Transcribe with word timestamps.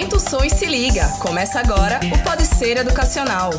Aumenta 0.00 0.16
o 0.16 0.20
som 0.20 0.42
e 0.42 0.48
se 0.48 0.64
liga. 0.64 1.06
Começa 1.18 1.60
agora 1.60 2.00
o 2.10 2.18
Pode 2.24 2.46
Ser 2.46 2.78
Educacional. 2.78 3.50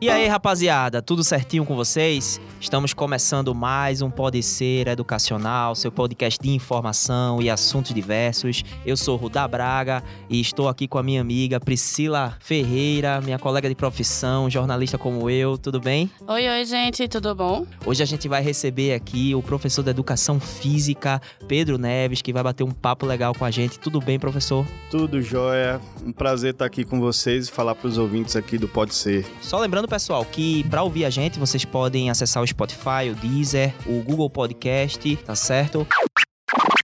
E 0.00 0.08
aí, 0.08 0.19
rapaziada, 0.28 1.00
tudo 1.00 1.24
certinho 1.24 1.64
com 1.64 1.74
vocês? 1.74 2.40
Estamos 2.60 2.92
começando 2.92 3.54
mais 3.54 4.02
um 4.02 4.10
Pode 4.10 4.42
Ser 4.42 4.86
Educacional, 4.86 5.74
seu 5.74 5.90
podcast 5.90 6.38
de 6.38 6.50
informação 6.50 7.40
e 7.40 7.48
assuntos 7.48 7.94
diversos. 7.94 8.62
Eu 8.84 8.96
sou 8.96 9.16
Rudá 9.16 9.48
Braga 9.48 10.02
e 10.28 10.40
estou 10.40 10.68
aqui 10.68 10.86
com 10.86 10.98
a 10.98 11.02
minha 11.02 11.20
amiga 11.20 11.58
Priscila 11.58 12.36
Ferreira, 12.38 13.20
minha 13.22 13.38
colega 13.38 13.68
de 13.68 13.74
profissão, 13.74 14.50
jornalista 14.50 14.98
como 14.98 15.30
eu. 15.30 15.56
Tudo 15.56 15.80
bem? 15.80 16.10
Oi, 16.28 16.48
oi, 16.48 16.64
gente, 16.64 17.08
tudo 17.08 17.34
bom? 17.34 17.66
Hoje 17.86 18.02
a 18.02 18.06
gente 18.06 18.28
vai 18.28 18.42
receber 18.42 18.92
aqui 18.92 19.34
o 19.34 19.42
professor 19.42 19.82
de 19.82 19.90
Educação 19.90 20.38
Física, 20.38 21.20
Pedro 21.48 21.78
Neves, 21.78 22.20
que 22.20 22.32
vai 22.32 22.42
bater 22.42 22.62
um 22.64 22.72
papo 22.72 23.06
legal 23.06 23.34
com 23.34 23.44
a 23.44 23.50
gente. 23.50 23.78
Tudo 23.78 24.00
bem, 24.00 24.18
professor? 24.18 24.66
Tudo 24.90 25.22
jóia. 25.22 25.80
Um 26.04 26.12
prazer 26.12 26.52
estar 26.52 26.66
aqui 26.66 26.84
com 26.84 27.00
vocês 27.00 27.48
e 27.48 27.50
falar 27.50 27.74
para 27.74 27.88
os 27.88 27.96
ouvintes 27.96 28.36
aqui 28.36 28.58
do 28.58 28.68
Pode 28.68 28.94
Ser. 28.94 29.24
Só 29.40 29.58
lembrando, 29.58 29.88
pessoal, 29.88 30.09
que 30.30 30.64
para 30.64 30.82
ouvir 30.82 31.04
a 31.04 31.10
gente, 31.10 31.38
vocês 31.38 31.64
podem 31.64 32.10
acessar 32.10 32.42
o 32.42 32.46
Spotify, 32.46 33.10
o 33.10 33.14
Deezer, 33.14 33.72
o 33.86 34.02
Google 34.02 34.28
Podcast, 34.28 35.16
tá 35.16 35.36
certo? 35.36 35.86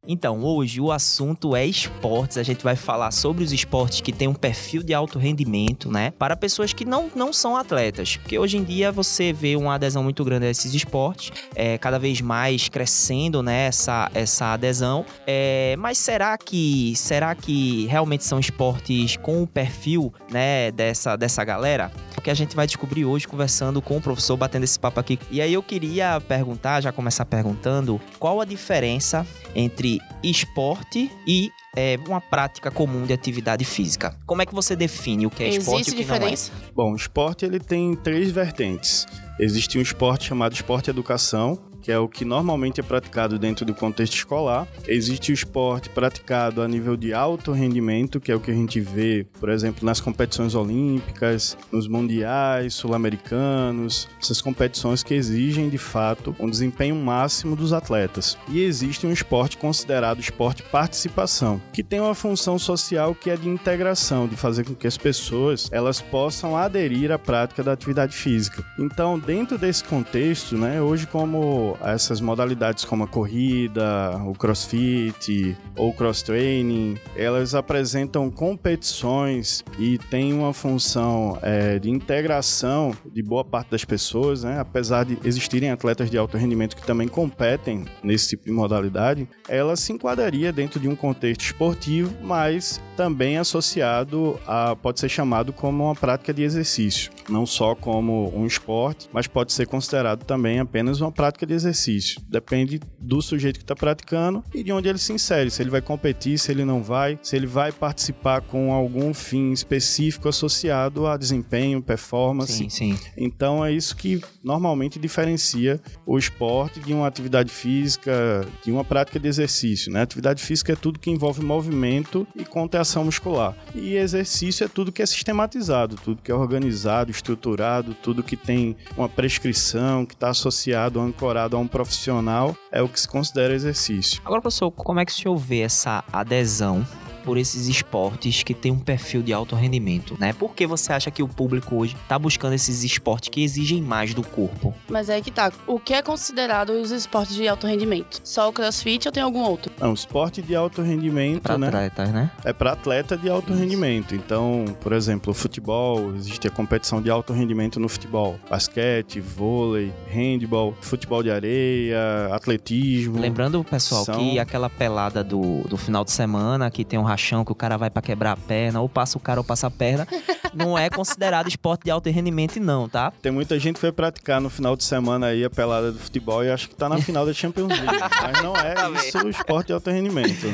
Então, 0.09 0.45
hoje 0.45 0.81
o 0.81 0.93
assunto 0.93 1.57
é 1.57 1.67
esportes. 1.67 2.39
A 2.39 2.43
gente 2.43 2.63
vai 2.63 2.77
falar 2.77 3.11
sobre 3.11 3.43
os 3.43 3.53
esportes 3.53 4.01
que 4.01 4.13
têm 4.13 4.29
um 4.29 4.35
perfil 4.35 4.83
de 4.83 4.95
alto 4.95 5.19
rendimento, 5.19 5.91
né? 5.91 6.13
Para 6.13 6.37
pessoas 6.37 6.73
que 6.73 6.85
não, 6.85 7.11
não 7.15 7.33
são 7.33 7.57
atletas. 7.57 8.17
Porque 8.17 8.39
hoje 8.39 8.57
em 8.57 8.63
dia 8.63 8.93
você 8.93 9.33
vê 9.33 9.57
uma 9.57 9.75
adesão 9.75 10.05
muito 10.05 10.25
grande 10.25 10.47
a 10.47 10.51
esses 10.51 10.73
esportes, 10.75 11.33
é, 11.55 11.77
cada 11.77 11.99
vez 11.99 12.21
mais 12.21 12.69
crescendo, 12.69 13.43
né? 13.43 13.67
Essa, 13.67 14.09
essa 14.15 14.53
adesão. 14.53 15.05
É, 15.27 15.75
mas 15.77 15.99
será 15.99 16.39
que 16.39 16.93
será 16.95 17.35
que 17.35 17.87
realmente 17.87 18.25
são 18.25 18.39
esportes 18.39 19.17
com 19.17 19.43
o 19.43 19.47
perfil, 19.47 20.15
né? 20.31 20.71
Dessa, 20.71 21.17
dessa 21.17 21.45
galera? 21.45 21.91
Que 22.27 22.31
a 22.33 22.35
gente 22.35 22.57
vai 22.57 22.67
descobrir 22.67 23.05
hoje 23.05 23.29
conversando 23.29 23.81
com 23.81 23.99
o 23.99 24.01
professor, 24.01 24.37
batendo 24.37 24.65
esse 24.65 24.77
papo 24.77 24.99
aqui. 24.99 25.17
E 25.31 25.41
aí 25.41 25.55
eu 25.55 25.63
queria 25.63 26.21
perguntar, 26.21 26.81
já 26.81 26.91
começar 26.91 27.25
perguntando, 27.25 28.01
qual 28.19 28.41
a 28.41 28.45
diferença 28.45 29.25
entre 29.55 30.01
esporte 30.25 31.09
e 31.25 31.53
é, 31.77 31.97
uma 32.05 32.21
prática 32.21 32.69
comum 32.69 33.07
de 33.07 33.13
atividade 33.13 33.65
física. 33.65 34.19
Como 34.27 34.43
é 34.43 34.47
que 34.47 34.53
você 34.53 34.75
define 34.75 35.25
o 35.25 35.31
que 35.31 35.45
é 35.45 35.51
esporte 35.51 35.83
Existe 35.83 35.91
e 35.91 35.93
o 35.93 35.97
que 35.99 36.03
diferença? 36.03 36.53
não 36.53 36.67
é? 36.67 36.73
Bom, 36.75 36.93
o 36.95 36.97
esporte 36.97 37.45
ele 37.45 37.61
tem 37.61 37.95
três 37.95 38.33
vertentes. 38.33 39.07
Existe 39.39 39.79
um 39.79 39.81
esporte 39.81 40.27
chamado 40.27 40.53
esporte 40.53 40.91
educação, 40.91 41.57
que 41.87 41.93
é 41.93 41.99
o 42.01 42.09
que 42.09 42.25
normalmente 42.25 42.81
é 42.81 42.83
praticado 42.83 43.39
dentro 43.39 43.65
do 43.65 43.73
contexto 43.73 44.15
escolar. 44.15 44.67
Existe 44.89 45.31
o 45.31 45.35
esporte 45.35 45.89
praticado 45.89 46.61
a 46.61 46.67
nível 46.67 46.97
de 46.97 47.15
alto 47.15 47.53
rendimento, 47.53 48.19
que 48.19 48.33
é 48.33 48.35
o 48.35 48.41
que 48.41 48.51
a 48.51 48.55
gente 48.55 48.81
vê, 48.81 49.25
por 49.39 49.49
exemplo, 49.49 49.87
nas 49.87 50.01
competições 50.01 50.57
olímpicas, 50.57 51.57
nos 51.71 51.87
mundiais 51.87 52.75
sul-americanos, 52.75 54.09
essas 54.21 54.41
competições 54.41 55.05
que 55.05 55.15
exigem 55.15 55.69
de 55.69 55.79
fato 55.79 56.35
um 56.41 56.51
desempenho 56.51 56.97
máximo 56.97 57.55
dos 57.55 57.73
atletas. 57.73 58.37
E 58.49 58.65
existe 58.65 59.07
um 59.07 59.13
esporte 59.13 59.57
considerado 59.57 60.19
esporte 60.19 60.65
participação, 60.65 61.63
que 61.73 61.85
tem 61.85 62.01
uma 62.01 62.17
função 62.17 62.59
social 62.59 63.15
que 63.15 63.31
é 63.31 63.37
de 63.37 63.49
integração, 63.49 64.27
de 64.27 64.35
fazer 64.35 64.65
com 64.65 64.75
que 64.75 64.89
as 64.89 64.99
pessoas 64.99 65.69
elas 65.71 66.01
possam 66.01 66.57
aderir 66.57 67.13
à 67.13 67.19
prática 67.19 67.63
da 67.63 67.71
atividade 67.71 68.17
física. 68.17 68.65
Então, 68.77 69.17
dentro 69.17 69.57
desse 69.57 69.85
contexto, 69.85 70.59
né, 70.59 70.83
hoje 70.83 71.07
como 71.07 71.76
essas 71.83 72.21
modalidades 72.21 72.85
como 72.85 73.05
a 73.05 73.09
corrida, 73.09 74.17
o 74.27 74.33
crossfit 74.33 75.57
ou 75.77 75.93
cross 75.93 76.23
training, 76.23 76.97
elas 77.17 77.55
apresentam 77.55 78.31
competições 78.31 79.65
e 79.79 79.99
têm 79.99 80.33
uma 80.33 80.53
função 80.53 81.39
é, 81.43 81.79
de 81.79 81.91
integração 81.91 82.95
de 83.13 83.23
boa 83.23 83.45
parte 83.45 83.71
das 83.71 83.85
pessoas, 83.85 84.45
né? 84.45 84.59
apesar 84.59 85.05
de 85.05 85.19
existirem 85.25 85.71
atletas 85.71 86.11
de 86.11 86.19
alto 86.19 86.37
rendimento 86.37 86.77
que 86.77 86.87
também 86.87 87.09
competem 87.09 87.85
nesse 88.03 88.31
tipo 88.31 88.45
de 88.45 88.53
modalidade, 88.53 89.29
ela 89.49 89.77
se 89.77 89.93
enquadraria 89.93 90.53
dentro 90.53 90.81
de 90.81 90.89
um 90.89 90.97
contexto 90.97 91.43
esportivo, 91.43 92.13
mas 92.23 92.81
também 92.97 93.37
associado 93.37 94.41
a 94.47 94.75
pode 94.75 94.99
ser 94.99 95.09
chamado 95.09 95.53
como 95.53 95.85
uma 95.85 95.95
prática 95.95 96.33
de 96.33 96.43
exercício, 96.43 97.11
não 97.29 97.45
só 97.45 97.75
como 97.75 98.33
um 98.35 98.47
esporte, 98.47 99.09
mas 99.13 99.27
pode 99.27 99.53
ser 99.53 99.67
considerado 99.67 100.25
também 100.25 100.59
apenas 100.59 101.01
uma 101.01 101.13
prática 101.13 101.47
de 101.47 101.55
exercício. 101.55 102.21
Depende 102.29 102.81
do 102.99 103.21
sujeito 103.21 103.59
que 103.59 103.65
está 103.65 103.77
praticando 103.77 104.43
e 104.55 104.65
de 104.65 104.73
onde 104.73 104.89
ele 104.89 104.99
se 104.99 105.13
insere, 105.13 105.51
se 105.51 105.63
ele 105.63 105.71
vai 105.71 105.83
competir, 105.83 106.39
se 106.39 106.51
ele 106.51 106.65
não 106.65 106.83
vai, 106.83 107.19
se 107.23 107.37
ele 107.37 107.47
vai 107.47 107.71
participar 107.71 108.41
com 108.41 108.73
algum 108.73 109.13
fim 109.13 109.53
específico 109.53 110.29
associado 110.29 111.07
a 111.07 111.17
desempenho, 111.17 111.83
performance. 111.83 112.53
Sim, 112.53 112.69
sim. 112.69 112.99
Então 113.17 113.65
é 113.65 113.73
isso 113.73 113.95
que 113.95 114.21
normalmente 114.43 114.99
diferencia 114.99 115.81
o 116.07 116.19
esporte 116.19 116.81
de 116.81 116.95
uma 116.95 117.07
atividade 117.07 117.51
física, 117.51 118.47
de 118.65 118.73
uma 118.73 118.85
prática 118.85 119.19
de 119.19 119.29
exercício. 119.29 119.93
Né? 119.93 120.03
Atividade 120.03 120.43
física 120.43 120.73
é 120.73 120.77
tudo 120.77 120.99
que 120.99 121.11
envolve 121.11 121.43
movimento 121.43 122.27
e 122.35 122.45
contração 122.87 123.05
muscular. 123.05 123.55
E 123.75 123.97
exercício 123.97 124.65
é 124.65 124.69
tudo 124.69 124.93
que 124.93 125.03
é 125.03 125.07
sistematizado, 125.07 125.97
tudo 125.97 126.23
que 126.23 126.31
é 126.31 126.35
organizado, 126.35 127.11
estruturado, 127.11 127.95
tudo 127.95 128.23
que 128.23 128.37
tem 128.37 128.77
uma 128.97 129.09
prescrição, 129.09 130.07
que 130.07 130.15
está 130.15 130.31
associado, 130.31 131.01
ancorado 131.01 131.57
a 131.57 131.59
um 131.59 131.67
profissional, 131.67 132.57
é 132.71 132.81
o 132.81 132.89
que 132.89 133.01
se 133.01 133.09
considera 133.09 133.53
exercício. 133.55 134.21
Agora, 134.25 134.41
professor, 134.41 134.71
como 134.71 135.01
é 135.01 135.05
que 135.05 135.13
o 135.13 135.15
senhor 135.15 135.37
vê 135.37 135.61
essa 135.61 136.05
adesão 136.13 136.87
por 137.27 137.37
esses 137.37 137.67
esportes 137.67 138.45
que 138.45 138.55
tem 138.55 138.71
um 138.71 138.79
perfil 138.79 139.21
de 139.21 139.33
alto 139.33 139.57
rendimento, 139.57 140.17
né? 140.21 140.33
Por 140.33 140.55
que 140.55 140.65
você 140.65 140.93
acha 140.93 141.11
que 141.11 141.25
o 141.25 141.29
público 141.29 141.75
hoje 141.75 141.97
está 142.01 142.17
buscando 142.17 142.53
esses 142.55 142.85
esportes 142.85 143.29
que 143.31 143.43
exigem 143.43 143.83
mais 143.83 144.15
do 144.15 144.23
corpo? 144.23 144.73
Mas 144.89 145.09
é 145.09 145.21
que 145.21 145.33
tá. 145.33 145.53
O 145.67 145.81
que 145.81 145.93
é 145.93 146.01
considerado 146.03 146.71
os 146.71 146.93
esportes 146.93 147.35
de 147.35 147.49
alto 147.49 147.67
rendimento? 147.67 148.21
Só 148.23 148.49
o 148.49 148.53
crossfit 148.53 149.09
ou 149.09 149.13
tem 149.13 149.23
algum 149.25 149.41
outro? 149.41 149.73
Não, 149.81 149.93
esporte 149.93 150.41
de 150.41 150.55
alto 150.55 150.83
rendimento, 150.83 151.43
Para 151.43 151.59
né? 151.59 151.67
atletas, 151.67 152.13
né? 152.13 152.31
É 152.45 152.53
para 152.53 152.73
atleta 152.73 153.17
de 153.17 153.29
alto 153.29 153.51
Isso. 153.53 153.61
rendimento. 153.61 154.15
Então, 154.15 154.65
por 154.81 154.93
exemplo, 154.93 155.33
o 155.33 155.35
futebol, 155.35 156.15
existe 156.15 156.47
a 156.47 156.51
competição 156.51 157.03
de 157.03 157.11
alto 157.11 157.33
rendimento 157.33 157.81
no 157.81 157.89
futebol. 157.89 158.39
Basquete, 158.49 159.19
vôlei, 159.21 159.93
handball, 160.09 160.75
futebol 160.81 161.25
de 161.25 161.31
areia, 161.33 161.99
atletismo. 162.33 163.19
Lembrando, 163.19 163.65
pessoal, 163.65 164.05
São- 164.05 164.17
que 164.19 164.39
aquela 164.39 164.71
pelada 164.71 165.25
do, 165.25 165.63
do 165.69 165.77
final 165.77 166.05
de 166.05 166.13
semana, 166.13 166.71
que 166.71 166.85
tem 166.85 166.99
um 166.99 167.03
que 167.45 167.53
o 167.53 167.55
cara 167.55 167.77
vai 167.77 167.91
pra 167.91 168.03
quebrar 168.03 168.33
a 168.33 168.37
perna, 168.37 168.81
ou 168.81 168.89
passa 168.89 169.19
o 169.19 169.21
cara 169.21 169.41
ou 169.41 169.45
passa 169.45 169.67
a 169.67 169.71
perna, 169.71 170.07
não 170.55 170.79
é 170.79 170.89
considerado 170.89 171.49
esporte 171.49 171.85
de 171.85 171.91
alto 171.91 172.11
rendimento, 172.11 172.61
não, 172.61 172.89
tá? 172.89 173.13
Tem 173.23 173.33
muita 173.33 173.59
gente 173.59 173.75
que 173.75 173.81
foi 173.81 173.93
praticar 173.93 174.41
no 174.41 174.51
final 174.51 174.77
de 174.77 174.85
semana 174.85 175.27
aí 175.29 175.45
a 175.45 175.51
pelada 175.51 175.93
do 175.93 175.99
futebol 175.99 176.45
e 176.45 176.51
acha 176.51 176.69
que 176.69 176.75
tá 176.75 176.89
na 176.89 176.99
final 176.99 177.25
da 177.27 177.33
Champions 177.33 177.69
League. 177.69 177.87
mas 178.23 178.43
não 178.43 178.57
é 178.57 178.75
isso 179.07 179.19
o 179.19 179.29
esporte 179.29 179.69
de 179.69 179.73
alto 179.73 179.91
rendimento. 179.91 180.47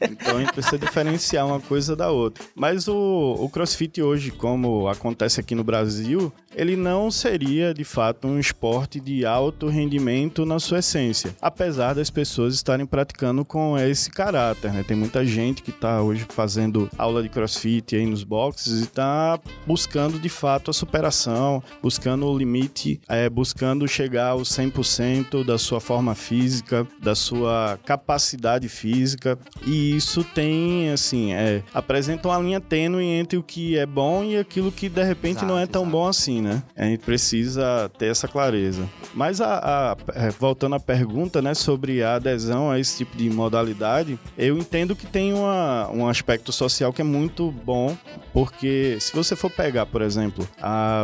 Então 0.00 0.36
a 0.36 0.40
gente 0.40 0.52
precisa 0.52 0.78
diferenciar 0.78 1.46
uma 1.46 1.60
coisa 1.60 1.94
da 1.94 2.10
outra. 2.10 2.44
Mas 2.54 2.88
o, 2.88 3.36
o 3.38 3.48
crossfit 3.48 4.00
hoje, 4.02 4.30
como 4.30 4.88
acontece 4.88 5.40
aqui 5.40 5.54
no 5.54 5.64
Brasil, 5.64 6.32
ele 6.54 6.76
não 6.76 7.10
seria 7.10 7.72
de 7.72 7.84
fato 7.84 8.26
um 8.26 8.38
esporte 8.38 8.98
de 8.98 9.24
alto 9.24 9.68
rendimento 9.68 10.44
na 10.44 10.58
sua 10.58 10.80
essência. 10.80 11.34
Apesar 11.40 11.94
das 11.94 12.10
pessoas 12.10 12.54
estarem 12.54 12.86
praticando 12.86 13.44
com 13.44 13.78
esse 13.78 14.10
caráter, 14.10 14.72
né? 14.72 14.82
Tem 14.82 14.96
muita 14.96 15.24
gente 15.24 15.62
que 15.62 15.70
tá 15.70 16.02
hoje 16.02 16.26
fazendo 16.28 16.90
aula 16.98 17.22
de 17.22 17.28
crossfit 17.28 17.94
aí 17.94 18.06
nos 18.06 18.24
boxes 18.24 18.82
e 18.82 18.86
tá 18.88 19.38
buscando 19.66 20.18
de 20.18 20.28
fato 20.28 20.70
a 20.70 20.74
superação, 20.74 21.62
buscando 21.82 22.26
o 22.26 22.36
limite, 22.36 23.00
é, 23.08 23.28
buscando 23.28 23.86
chegar 23.86 24.28
ao 24.30 24.40
100% 24.40 25.44
da 25.44 25.58
sua 25.58 25.80
forma 25.80 26.14
física, 26.14 26.86
da 27.02 27.14
sua 27.14 27.78
capacidade 27.84 28.68
física. 28.68 29.38
E 29.66 29.94
isso 29.96 30.24
tem, 30.24 30.90
assim, 30.90 31.32
é, 31.32 31.62
apresenta 31.72 32.28
uma 32.28 32.38
linha 32.38 32.60
tênue 32.60 33.04
entre 33.04 33.38
o 33.38 33.42
que 33.42 33.76
é 33.76 33.86
bom 33.86 34.24
e 34.24 34.36
aquilo 34.36 34.72
que 34.72 34.88
de 34.88 35.02
repente 35.02 35.44
não 35.44 35.56
é 35.56 35.62
Exato, 35.62 35.72
tão 35.72 35.82
exato. 35.82 35.92
bom 35.96 36.06
assim, 36.06 36.40
né? 36.40 36.62
A 36.76 36.84
gente 36.84 37.00
precisa 37.00 37.90
ter 37.98 38.06
essa 38.06 38.26
clareza. 38.28 38.88
Mas 39.14 39.40
a, 39.40 39.58
a- 39.58 39.96
é, 40.14 40.30
voltando 40.30 40.74
à 40.76 40.80
pergunta, 40.80 41.40
né, 41.42 41.54
sobre 41.54 42.02
a 42.02 42.14
adesão 42.16 42.70
a 42.70 42.78
esse 42.78 42.98
tipo 42.98 43.16
de 43.16 43.28
modalidade, 43.30 44.18
eu 44.36 44.56
entendo 44.58 44.94
que 44.96 45.06
tem 45.06 45.32
uma, 45.32 45.90
um 45.90 46.06
aspecto 46.06 46.52
social 46.52 46.92
que 46.92 47.00
é 47.00 47.04
muito 47.04 47.50
bom, 47.50 47.96
porque 48.32 48.77
Se 49.00 49.14
você 49.14 49.36
for 49.36 49.50
pegar, 49.50 49.86
por 49.86 50.02
exemplo, 50.02 50.48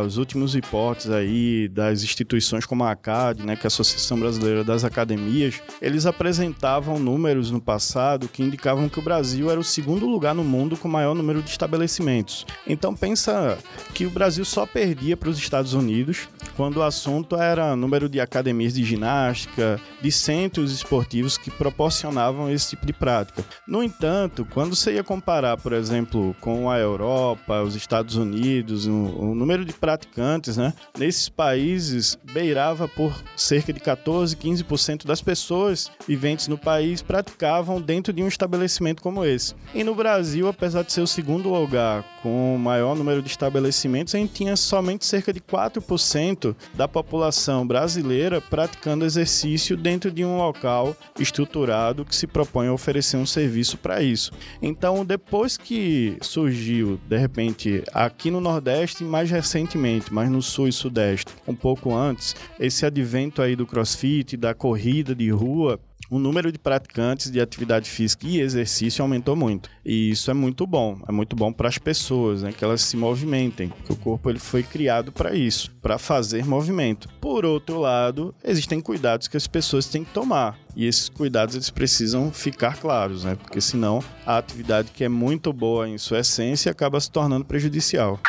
os 0.05 0.17
últimos 0.17 0.53
reportes 0.53 1.09
aí 1.09 1.67
das 1.67 2.03
instituições 2.03 2.65
como 2.65 2.83
a 2.83 2.91
ACAD, 2.91 3.45
né, 3.45 3.55
que 3.55 3.65
é 3.65 3.67
a 3.67 3.67
Associação 3.67 4.19
Brasileira 4.19 4.63
das 4.63 4.83
Academias, 4.83 5.61
eles 5.81 6.05
apresentavam 6.05 6.99
números 6.99 7.51
no 7.51 7.61
passado 7.61 8.27
que 8.27 8.43
indicavam 8.43 8.89
que 8.89 8.99
o 8.99 9.01
Brasil 9.01 9.49
era 9.49 9.59
o 9.59 9.63
segundo 9.63 10.05
lugar 10.05 10.35
no 10.35 10.43
mundo 10.43 10.77
com 10.77 10.87
maior 10.87 11.13
número 11.13 11.41
de 11.41 11.49
estabelecimentos. 11.49 12.45
Então 12.67 12.95
pensa 12.95 13.57
que 13.93 14.05
o 14.05 14.09
Brasil 14.09 14.45
só 14.45 14.65
perdia 14.65 15.17
para 15.17 15.29
os 15.29 15.37
Estados 15.37 15.73
Unidos 15.73 16.27
quando 16.55 16.77
o 16.77 16.83
assunto 16.83 17.35
era 17.35 17.75
número 17.75 18.07
de 18.07 18.19
academias 18.19 18.73
de 18.73 18.83
ginástica, 18.83 19.79
de 20.01 20.11
centros 20.11 20.71
esportivos 20.71 21.37
que 21.37 21.51
proporcionavam 21.51 22.49
esse 22.49 22.69
tipo 22.69 22.85
de 22.85 22.93
prática. 22.93 23.43
No 23.67 23.83
entanto, 23.83 24.47
quando 24.51 24.75
você 24.75 24.93
ia 24.93 25.03
comparar, 25.03 25.57
por 25.57 25.73
exemplo, 25.73 26.35
com 26.39 26.69
a 26.69 26.77
Europa, 26.77 27.61
os 27.65 27.75
Estados 27.75 28.15
Unidos, 28.15 28.87
o, 28.87 28.91
o 28.91 29.35
número 29.35 29.65
de 29.65 29.73
praticantes, 29.73 30.57
né, 30.57 30.73
nesses 30.97 31.29
países 31.29 32.17
beirava 32.33 32.87
por 32.87 33.13
cerca 33.35 33.73
de 33.73 33.79
14, 33.79 34.35
15% 34.35 35.05
das 35.05 35.21
pessoas 35.21 35.91
viventes 36.07 36.47
no 36.47 36.57
país 36.57 37.01
praticavam 37.01 37.81
dentro 37.81 38.13
de 38.13 38.23
um 38.23 38.27
estabelecimento 38.27 39.01
como 39.01 39.25
esse. 39.25 39.55
E 39.73 39.83
no 39.83 39.95
Brasil, 39.95 40.47
apesar 40.47 40.83
de 40.83 40.91
ser 40.91 41.01
o 41.01 41.07
segundo 41.07 41.49
lugar 41.49 42.03
com 42.21 42.55
o 42.55 42.59
maior 42.59 42.95
número 42.95 43.21
de 43.21 43.29
estabelecimentos, 43.29 44.15
a 44.15 44.17
gente 44.17 44.33
tinha 44.33 44.55
somente 44.55 45.05
cerca 45.05 45.31
de 45.31 45.39
4% 45.39 46.55
da 46.73 46.87
população 46.87 47.65
brasileira 47.65 48.41
praticando 48.41 49.05
exercício 49.05 49.77
dentro 49.77 50.11
de 50.11 50.23
um 50.23 50.37
local 50.37 50.95
estruturado 51.19 52.05
que 52.05 52.15
se 52.15 52.27
propõe 52.27 52.67
a 52.67 52.73
oferecer 52.73 53.17
um 53.17 53.25
serviço 53.25 53.77
para 53.77 54.01
isso. 54.01 54.31
Então, 54.61 55.05
depois 55.05 55.57
que 55.57 56.17
surgiu, 56.21 56.99
de 57.07 57.17
repente, 57.17 57.54
aqui 57.93 58.29
no 58.29 58.41
Nordeste, 58.41 59.03
mais 59.03 59.31
recentemente, 59.31 60.13
mas 60.13 60.29
no 60.29 60.41
Sul 60.41 60.67
e 60.67 60.71
Sudeste, 60.71 61.31
um 61.47 61.55
pouco 61.55 61.95
antes, 61.95 62.35
esse 62.59 62.85
advento 62.85 63.41
aí 63.41 63.55
do 63.55 63.65
CrossFit, 63.65 64.35
da 64.35 64.53
corrida 64.53 65.15
de 65.15 65.29
rua, 65.29 65.79
o 66.09 66.19
número 66.19 66.51
de 66.51 66.59
praticantes 66.59 67.31
de 67.31 67.39
atividade 67.39 67.89
física 67.89 68.27
e 68.27 68.39
exercício 68.39 69.01
aumentou 69.01 69.35
muito. 69.35 69.69
E 69.83 70.09
isso 70.11 70.29
é 70.29 70.33
muito 70.33 70.65
bom. 70.65 70.99
É 71.07 71.11
muito 71.11 71.35
bom 71.35 71.51
para 71.51 71.67
as 71.67 71.77
pessoas, 71.77 72.43
né? 72.43 72.51
Que 72.51 72.63
elas 72.63 72.81
se 72.81 72.97
movimentem. 72.97 73.71
Que 73.85 73.91
o 73.91 73.95
corpo 73.95 74.29
ele 74.29 74.39
foi 74.39 74.63
criado 74.63 75.11
para 75.11 75.35
isso, 75.35 75.71
para 75.81 75.97
fazer 75.97 76.45
movimento. 76.45 77.07
Por 77.19 77.45
outro 77.45 77.79
lado, 77.79 78.33
existem 78.43 78.81
cuidados 78.81 79.27
que 79.27 79.37
as 79.37 79.47
pessoas 79.47 79.85
têm 79.87 80.03
que 80.03 80.11
tomar. 80.11 80.57
E 80.75 80.85
esses 80.85 81.07
cuidados 81.07 81.55
eles 81.55 81.69
precisam 81.69 82.31
ficar 82.31 82.77
claros, 82.77 83.23
né? 83.23 83.35
Porque 83.35 83.61
senão 83.61 84.03
a 84.25 84.37
atividade 84.37 84.91
que 84.91 85.03
é 85.03 85.09
muito 85.09 85.53
boa 85.53 85.87
em 85.87 85.97
sua 85.97 86.19
essência 86.19 86.71
acaba 86.71 86.99
se 86.99 87.09
tornando 87.09 87.45
prejudicial. 87.45 88.19